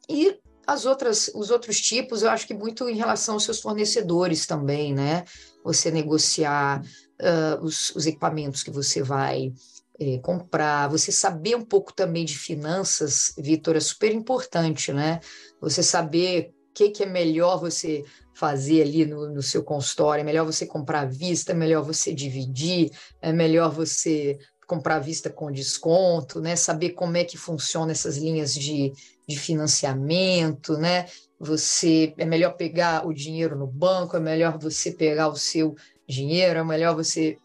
[0.09, 4.45] E as outras, os outros tipos, eu acho que muito em relação aos seus fornecedores
[4.45, 5.25] também, né?
[5.63, 9.51] Você negociar uh, os, os equipamentos que você vai
[9.99, 15.19] é, comprar, você saber um pouco também de finanças, Vitor, é super importante, né?
[15.59, 20.25] Você saber o que, que é melhor você fazer ali no, no, seu consultório, é
[20.25, 22.89] melhor você comprar à vista, é melhor você dividir,
[23.21, 26.55] é melhor você comprar à vista com desconto, né?
[26.55, 28.93] Saber como é que funciona essas linhas de,
[29.27, 31.07] de financiamento, né?
[31.39, 35.75] Você é melhor pegar o dinheiro no banco, é melhor você pegar o seu
[36.07, 37.37] dinheiro, é melhor você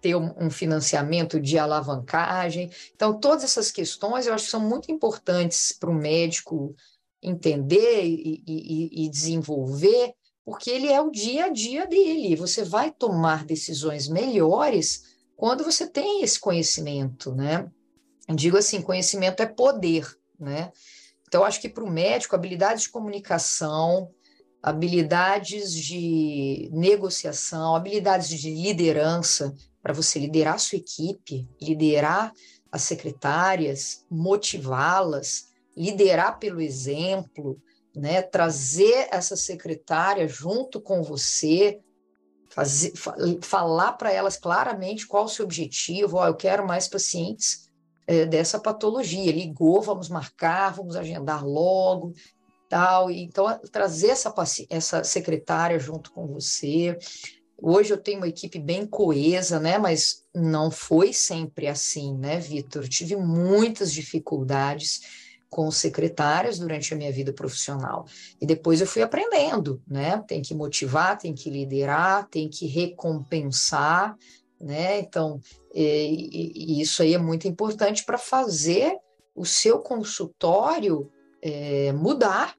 [0.00, 2.70] ter um financiamento de alavancagem.
[2.94, 6.74] Então, todas essas questões eu acho que são muito importantes para o médico
[7.22, 12.34] entender e, e, e, desenvolver porque ele é o dia a dia dele.
[12.34, 15.04] Você vai tomar decisões melhores
[15.36, 17.70] quando você tem esse conhecimento, né?
[18.34, 20.06] Digo assim, conhecimento é poder,
[20.38, 20.72] né?
[21.28, 24.10] Então, acho que para o médico, habilidades de comunicação,
[24.62, 32.32] habilidades de negociação, habilidades de liderança, para você liderar a sua equipe, liderar
[32.70, 37.60] as secretárias, motivá-las, liderar pelo exemplo,
[37.94, 38.22] né?
[38.22, 41.80] trazer essa secretária junto com você,
[42.48, 42.92] fazer,
[43.42, 47.70] falar para elas claramente qual o seu objetivo, oh, eu quero mais pacientes
[48.06, 52.12] é, dessa patologia, ligou, vamos marcar, vamos agendar logo,
[52.68, 54.32] tal, então trazer essa,
[54.68, 56.98] essa secretária junto com você,
[57.62, 59.78] Hoje eu tenho uma equipe bem coesa, né?
[59.78, 62.88] Mas não foi sempre assim, né, Vitor?
[62.88, 65.00] Tive muitas dificuldades
[65.50, 68.06] com secretárias durante a minha vida profissional.
[68.40, 70.22] E depois eu fui aprendendo, né?
[70.26, 74.16] Tem que motivar, tem que liderar, tem que recompensar,
[74.60, 75.00] né?
[75.00, 75.40] Então,
[75.74, 78.96] e, e isso aí é muito importante para fazer
[79.34, 81.10] o seu consultório
[81.42, 82.54] é, mudar,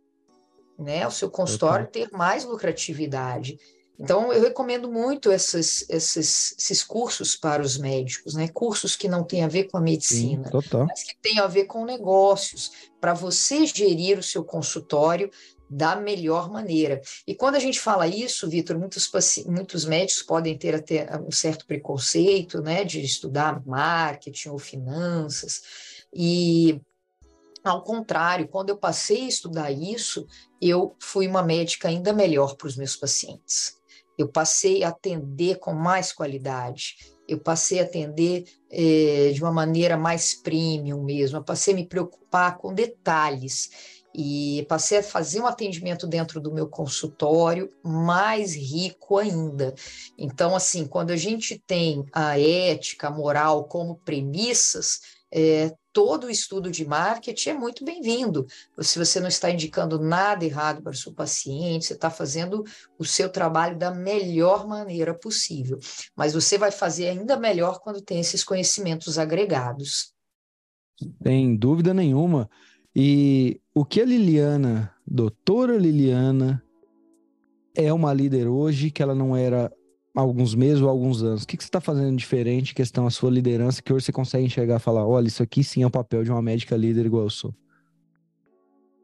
[0.77, 1.07] né?
[1.07, 3.57] O seu consultório ter mais lucratividade.
[4.03, 8.47] Então, eu recomendo muito esses, esses, esses cursos para os médicos, né?
[8.47, 11.65] Cursos que não têm a ver com a medicina, Sim, mas que têm a ver
[11.65, 15.29] com negócios, para você gerir o seu consultório
[15.69, 16.99] da melhor maneira.
[17.27, 19.07] E quando a gente fala isso, Vitor, muitos,
[19.45, 25.61] muitos médicos podem ter até um certo preconceito, né, de estudar marketing ou finanças,
[26.11, 26.81] e
[27.63, 30.25] ao contrário, quando eu passei a estudar isso,
[30.59, 33.79] eu fui uma médica ainda melhor para os meus pacientes
[34.17, 36.95] eu passei a atender com mais qualidade,
[37.27, 41.87] eu passei a atender é, de uma maneira mais premium mesmo, eu passei a me
[41.87, 43.99] preocupar com detalhes.
[44.13, 49.73] E passei a fazer um atendimento dentro do meu consultório mais rico ainda.
[50.17, 54.99] Então, assim, quando a gente tem a ética, a moral como premissas,
[55.33, 58.45] é, todo estudo de marketing é muito bem-vindo.
[58.79, 62.63] Se você não está indicando nada errado para o seu paciente, você está fazendo
[62.97, 65.79] o seu trabalho da melhor maneira possível.
[66.15, 70.13] Mas você vai fazer ainda melhor quando tem esses conhecimentos agregados.
[71.23, 72.49] Sem dúvida nenhuma.
[72.95, 76.63] E o que a Liliana, doutora Liliana,
[77.73, 79.71] é uma líder hoje que ela não era
[80.13, 81.43] alguns meses ou alguns anos?
[81.43, 84.45] O que, que você está fazendo diferente, questão a sua liderança, que hoje você consegue
[84.45, 87.23] enxergar e falar, olha, isso aqui sim é o papel de uma médica líder igual
[87.23, 87.51] eu sou?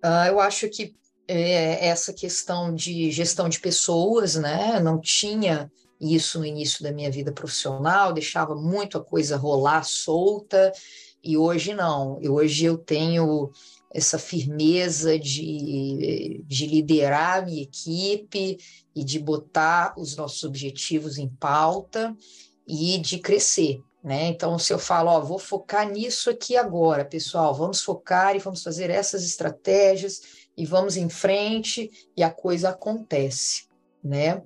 [0.04, 0.96] Uh, eu acho que
[1.28, 4.80] é, essa questão de gestão de pessoas, né?
[4.80, 10.72] Não tinha isso no início da minha vida profissional, deixava muito a coisa rolar solta,
[11.24, 12.20] e hoje não.
[12.22, 13.52] E hoje eu tenho
[13.94, 18.58] essa firmeza de, de liderar a minha equipe
[18.96, 22.16] e de botar os nossos objetivos em pauta
[22.68, 23.82] e de crescer.
[24.04, 24.28] Né?
[24.28, 28.64] Então, se eu falo, ó, vou focar nisso aqui agora, pessoal, vamos focar e vamos
[28.64, 30.22] fazer essas estratégias
[30.56, 33.67] e vamos em frente e a coisa acontece
[34.04, 34.42] né?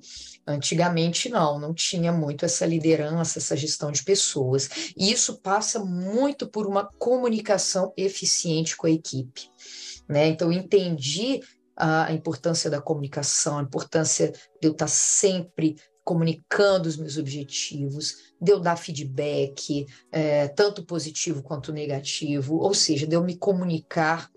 [0.46, 4.70] Antigamente não, não tinha muito essa liderança, essa gestão de pessoas.
[4.98, 9.50] E isso passa muito por uma comunicação eficiente com a equipe,
[10.08, 10.28] né?
[10.28, 11.42] Então entendi
[11.76, 18.52] a importância da comunicação, a importância de eu estar sempre comunicando os meus objetivos, de
[18.52, 24.30] eu dar feedback, é, tanto positivo quanto negativo, ou seja, de eu me comunicar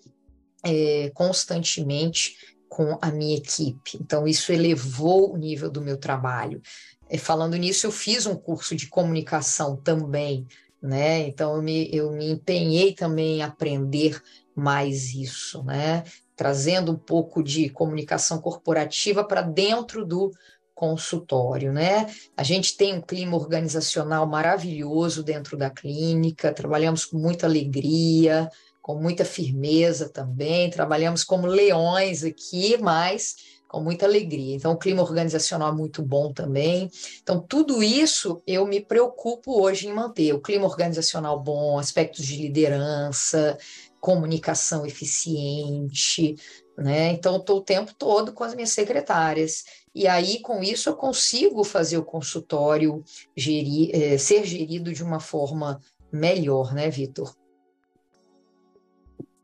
[0.65, 3.97] é, constantemente com a minha equipe.
[4.01, 6.61] Então, isso elevou o nível do meu trabalho.
[7.09, 10.45] E falando nisso, eu fiz um curso de comunicação também,
[10.83, 11.21] né?
[11.21, 14.21] Então, eu me, eu me empenhei também em aprender
[14.57, 16.03] mais isso, né?
[16.35, 20.33] Trazendo um pouco de comunicação corporativa para dentro do
[20.75, 22.13] consultório, né?
[22.37, 28.51] A gente tem um clima organizacional maravilhoso dentro da clínica, trabalhamos com muita alegria,
[28.85, 33.35] com muita firmeza também, trabalhamos como leões aqui, mas
[33.67, 34.55] com muita alegria.
[34.55, 36.91] Então, o clima organizacional é muito bom também.
[37.23, 40.35] Então, tudo isso eu me preocupo hoje em manter.
[40.35, 43.57] O clima organizacional bom, aspectos de liderança,
[43.99, 46.35] comunicação eficiente,
[46.77, 47.11] né?
[47.13, 49.65] Então, estou o tempo todo com as minhas secretárias.
[49.95, 53.03] E aí, com isso, eu consigo fazer o consultório
[53.35, 55.81] gerir, eh, ser gerido de uma forma
[56.13, 57.35] melhor, né, Vitor?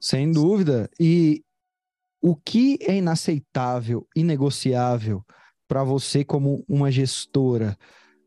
[0.01, 0.91] Sem dúvida.
[0.99, 1.45] E
[2.21, 5.25] o que é inaceitável, inegociável
[5.69, 7.77] para você como uma gestora?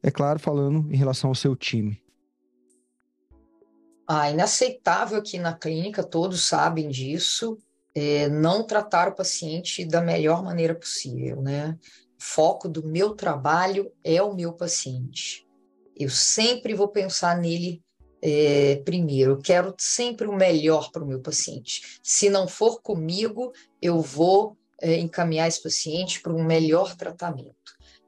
[0.02, 2.02] É claro, falando em relação ao seu time.
[4.08, 7.58] Ah, inaceitável aqui na clínica, todos sabem disso,
[7.96, 11.78] é não tratar o paciente da melhor maneira possível, né?
[12.24, 15.46] foco do meu trabalho é o meu paciente.
[15.94, 17.83] Eu sempre vou pensar nele
[18.26, 19.42] é, primeiro.
[19.42, 22.00] Quero sempre o melhor para o meu paciente.
[22.02, 23.52] Se não for comigo,
[23.82, 27.54] eu vou é, encaminhar esse paciente para um melhor tratamento.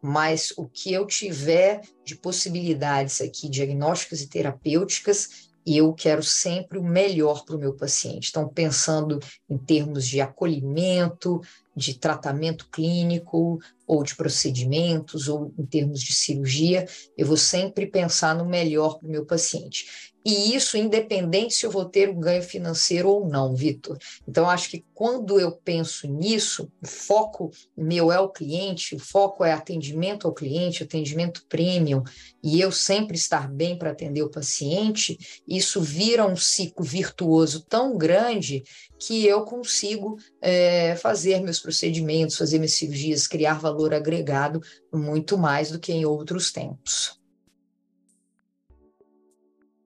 [0.01, 6.84] Mas o que eu tiver de possibilidades aqui, diagnósticas e terapêuticas, eu quero sempre o
[6.84, 8.30] melhor para o meu paciente.
[8.30, 11.41] Então, pensando em termos de acolhimento,
[11.76, 16.86] de tratamento clínico, ou de procedimentos, ou em termos de cirurgia,
[17.18, 20.13] eu vou sempre pensar no melhor para o meu paciente.
[20.26, 23.95] E isso independente se eu vou ter um ganho financeiro ou não, Vitor.
[24.28, 29.45] Então, acho que quando eu penso nisso, o foco meu é o cliente, o foco
[29.45, 32.01] é atendimento ao cliente, atendimento premium,
[32.43, 35.15] e eu sempre estar bem para atender o paciente,
[35.47, 38.63] isso vira um ciclo virtuoso tão grande
[38.97, 44.59] que eu consigo é, fazer meus procedimentos, fazer minhas cirurgias, criar valor agregado
[44.91, 47.23] muito mais do que em outros tempos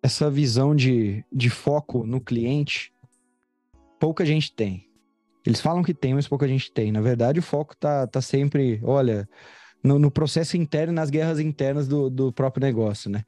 [0.02, 2.94] essa visão de, de foco no cliente,
[4.00, 4.88] pouca gente tem.
[5.46, 6.92] Eles falam que tem, mas pouca gente tem.
[6.92, 9.28] Na verdade, o foco tá, tá sempre, olha,
[9.84, 13.24] no, no processo interno, nas guerras internas do, do próprio negócio, né?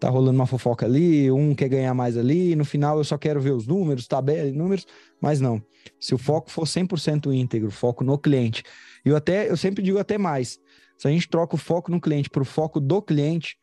[0.00, 3.40] Tá rolando uma fofoca ali, um quer ganhar mais ali, no final eu só quero
[3.40, 4.86] ver os números, tabela e números,
[5.20, 5.62] mas não.
[6.00, 8.64] Se o foco for 100% íntegro, foco no cliente,
[9.04, 10.58] eu até, eu sempre digo até mais,
[10.98, 13.56] se a gente troca o foco no cliente para o foco do cliente,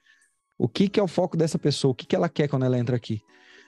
[0.59, 2.77] o que, que é o foco dessa pessoa, o que, que ela quer quando ela
[2.77, 3.21] entra aqui.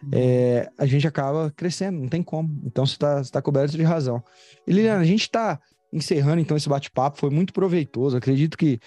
[0.04, 0.10] Uhum.
[0.12, 2.62] É, a gente acaba crescendo, não tem como.
[2.66, 4.22] Então você está tá coberto de razão.
[4.68, 5.58] E Liliana, a gente está
[5.94, 8.18] encerrando então esse bate-papo, foi muito proveitoso.
[8.18, 8.78] Acredito que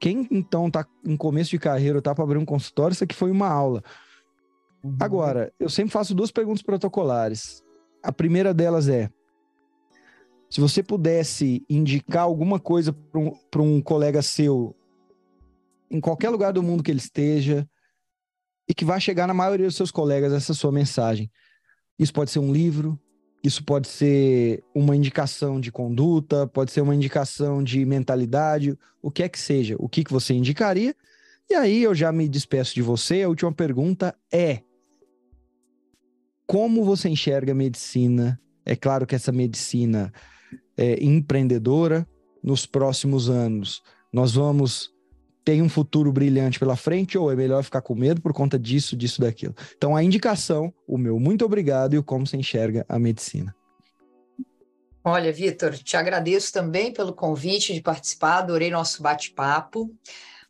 [0.00, 3.30] quem então está em começo de carreira, está para abrir um consultório, isso aqui foi
[3.30, 3.82] uma aula.
[4.82, 4.96] Uhum.
[4.98, 7.62] Agora, eu sempre faço duas perguntas protocolares.
[8.02, 9.08] A primeira delas é:
[10.50, 14.74] se você pudesse indicar alguma coisa para um, um colega seu
[15.92, 17.68] em qualquer lugar do mundo que ele esteja
[18.66, 21.30] e que vai chegar na maioria dos seus colegas essa sua mensagem.
[21.98, 22.98] Isso pode ser um livro,
[23.44, 29.22] isso pode ser uma indicação de conduta, pode ser uma indicação de mentalidade, o que
[29.22, 30.96] é que seja, o que, que você indicaria.
[31.50, 33.22] E aí eu já me despeço de você.
[33.22, 34.62] A última pergunta é:
[36.46, 38.40] como você enxerga a medicina?
[38.64, 40.10] É claro que essa medicina
[40.74, 42.08] é empreendedora.
[42.42, 44.92] Nos próximos anos, nós vamos
[45.44, 48.96] tem um futuro brilhante pela frente ou é melhor ficar com medo por conta disso,
[48.96, 49.54] disso, daquilo.
[49.76, 53.54] Então, a indicação, o meu muito obrigado e o como você enxerga a medicina.
[55.04, 59.92] Olha, Vitor, te agradeço também pelo convite de participar, adorei nosso bate-papo.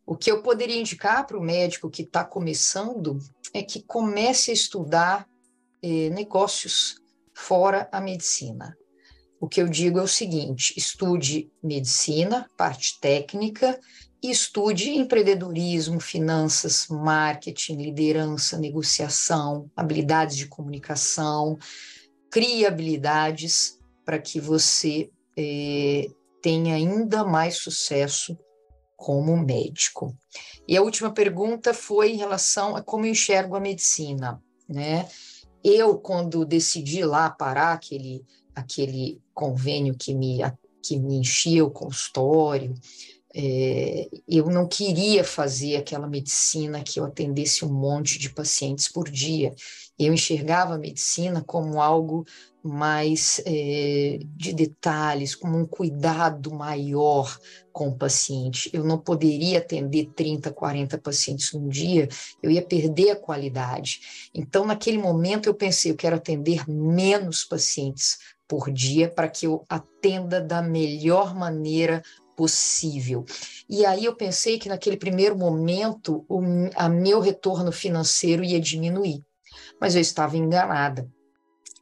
[0.04, 3.18] O que eu poderia indicar para o médico que está começando
[3.54, 5.26] é que comece a estudar
[5.82, 6.96] eh, negócios
[7.34, 8.76] fora a medicina.
[9.40, 13.80] O que eu digo é o seguinte: estude medicina, parte técnica,
[14.22, 21.58] e estude empreendedorismo, finanças, marketing, liderança, negociação, habilidades de comunicação,
[22.30, 26.06] crie habilidades para que você eh,
[26.40, 28.38] tenha ainda mais sucesso
[28.96, 30.16] como médico.
[30.68, 35.08] E a última pergunta foi em relação a como eu enxergo a medicina, né?
[35.64, 40.38] Eu, quando decidi lá parar aquele, aquele convênio que me,
[40.82, 42.74] que me enchia o consultório,
[43.34, 49.08] é, eu não queria fazer aquela medicina que eu atendesse um monte de pacientes por
[49.08, 49.54] dia.
[49.98, 52.24] Eu enxergava a medicina como algo
[52.62, 57.36] mais é, de detalhes, como um cuidado maior
[57.72, 58.70] com o paciente.
[58.72, 62.08] Eu não poderia atender 30, 40 pacientes num dia,
[62.42, 64.28] eu ia perder a qualidade.
[64.32, 69.64] Então, naquele momento, eu pensei, eu quero atender menos pacientes por dia para que eu
[69.68, 72.02] atenda da melhor maneira
[72.42, 73.24] possível.
[73.68, 76.40] E aí eu pensei que naquele primeiro momento o
[76.74, 79.24] a meu retorno financeiro ia diminuir,
[79.80, 81.08] mas eu estava enganada.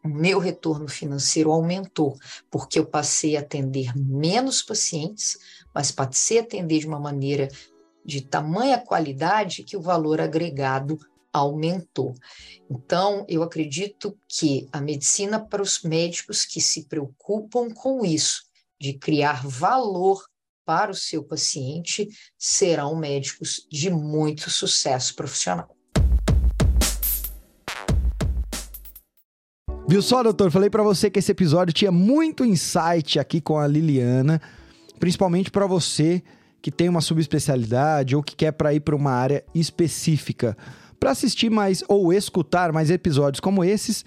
[0.04, 2.14] O meu retorno financeiro aumentou,
[2.50, 5.38] porque eu passei a atender menos pacientes,
[5.74, 7.48] mas passei a atender de uma maneira
[8.04, 10.98] de tamanha qualidade que o valor agregado
[11.32, 12.12] aumentou.
[12.70, 18.42] Então, eu acredito que a medicina para os médicos que se preocupam com isso,
[18.78, 20.29] de criar valor
[20.70, 25.76] para o seu paciente serão médicos de muito sucesso profissional.
[29.88, 30.52] Viu só, doutor?
[30.52, 34.40] Falei para você que esse episódio tinha muito insight aqui com a Liliana,
[35.00, 36.22] principalmente para você
[36.62, 40.56] que tem uma subespecialidade ou que quer para ir para uma área específica.
[41.00, 44.04] Para assistir mais ou escutar mais episódios como esses,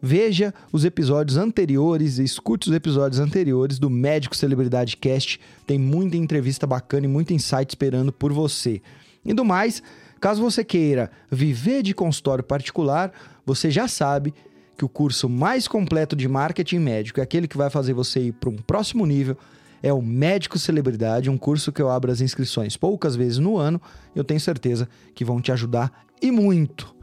[0.00, 5.40] veja os episódios anteriores, escute os episódios anteriores do Médico Celebridade Cast.
[5.66, 8.80] Tem muita entrevista bacana e muito insight esperando por você.
[9.24, 9.82] E do mais,
[10.20, 13.12] caso você queira viver de consultório particular,
[13.44, 14.32] você já sabe
[14.76, 18.32] que o curso mais completo de marketing médico é aquele que vai fazer você ir
[18.32, 19.36] para um próximo nível.
[19.82, 23.80] É o Médico Celebridade, um curso que eu abro as inscrições poucas vezes no ano.
[24.14, 26.94] Eu tenho certeza que vão te ajudar e muito.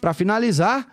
[0.00, 0.86] Para finalizar,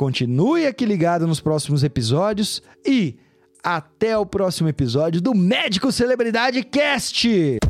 [0.00, 3.16] continue aqui ligado nos próximos episódios e
[3.62, 7.60] até o próximo episódio do Médico Celebridade Cast.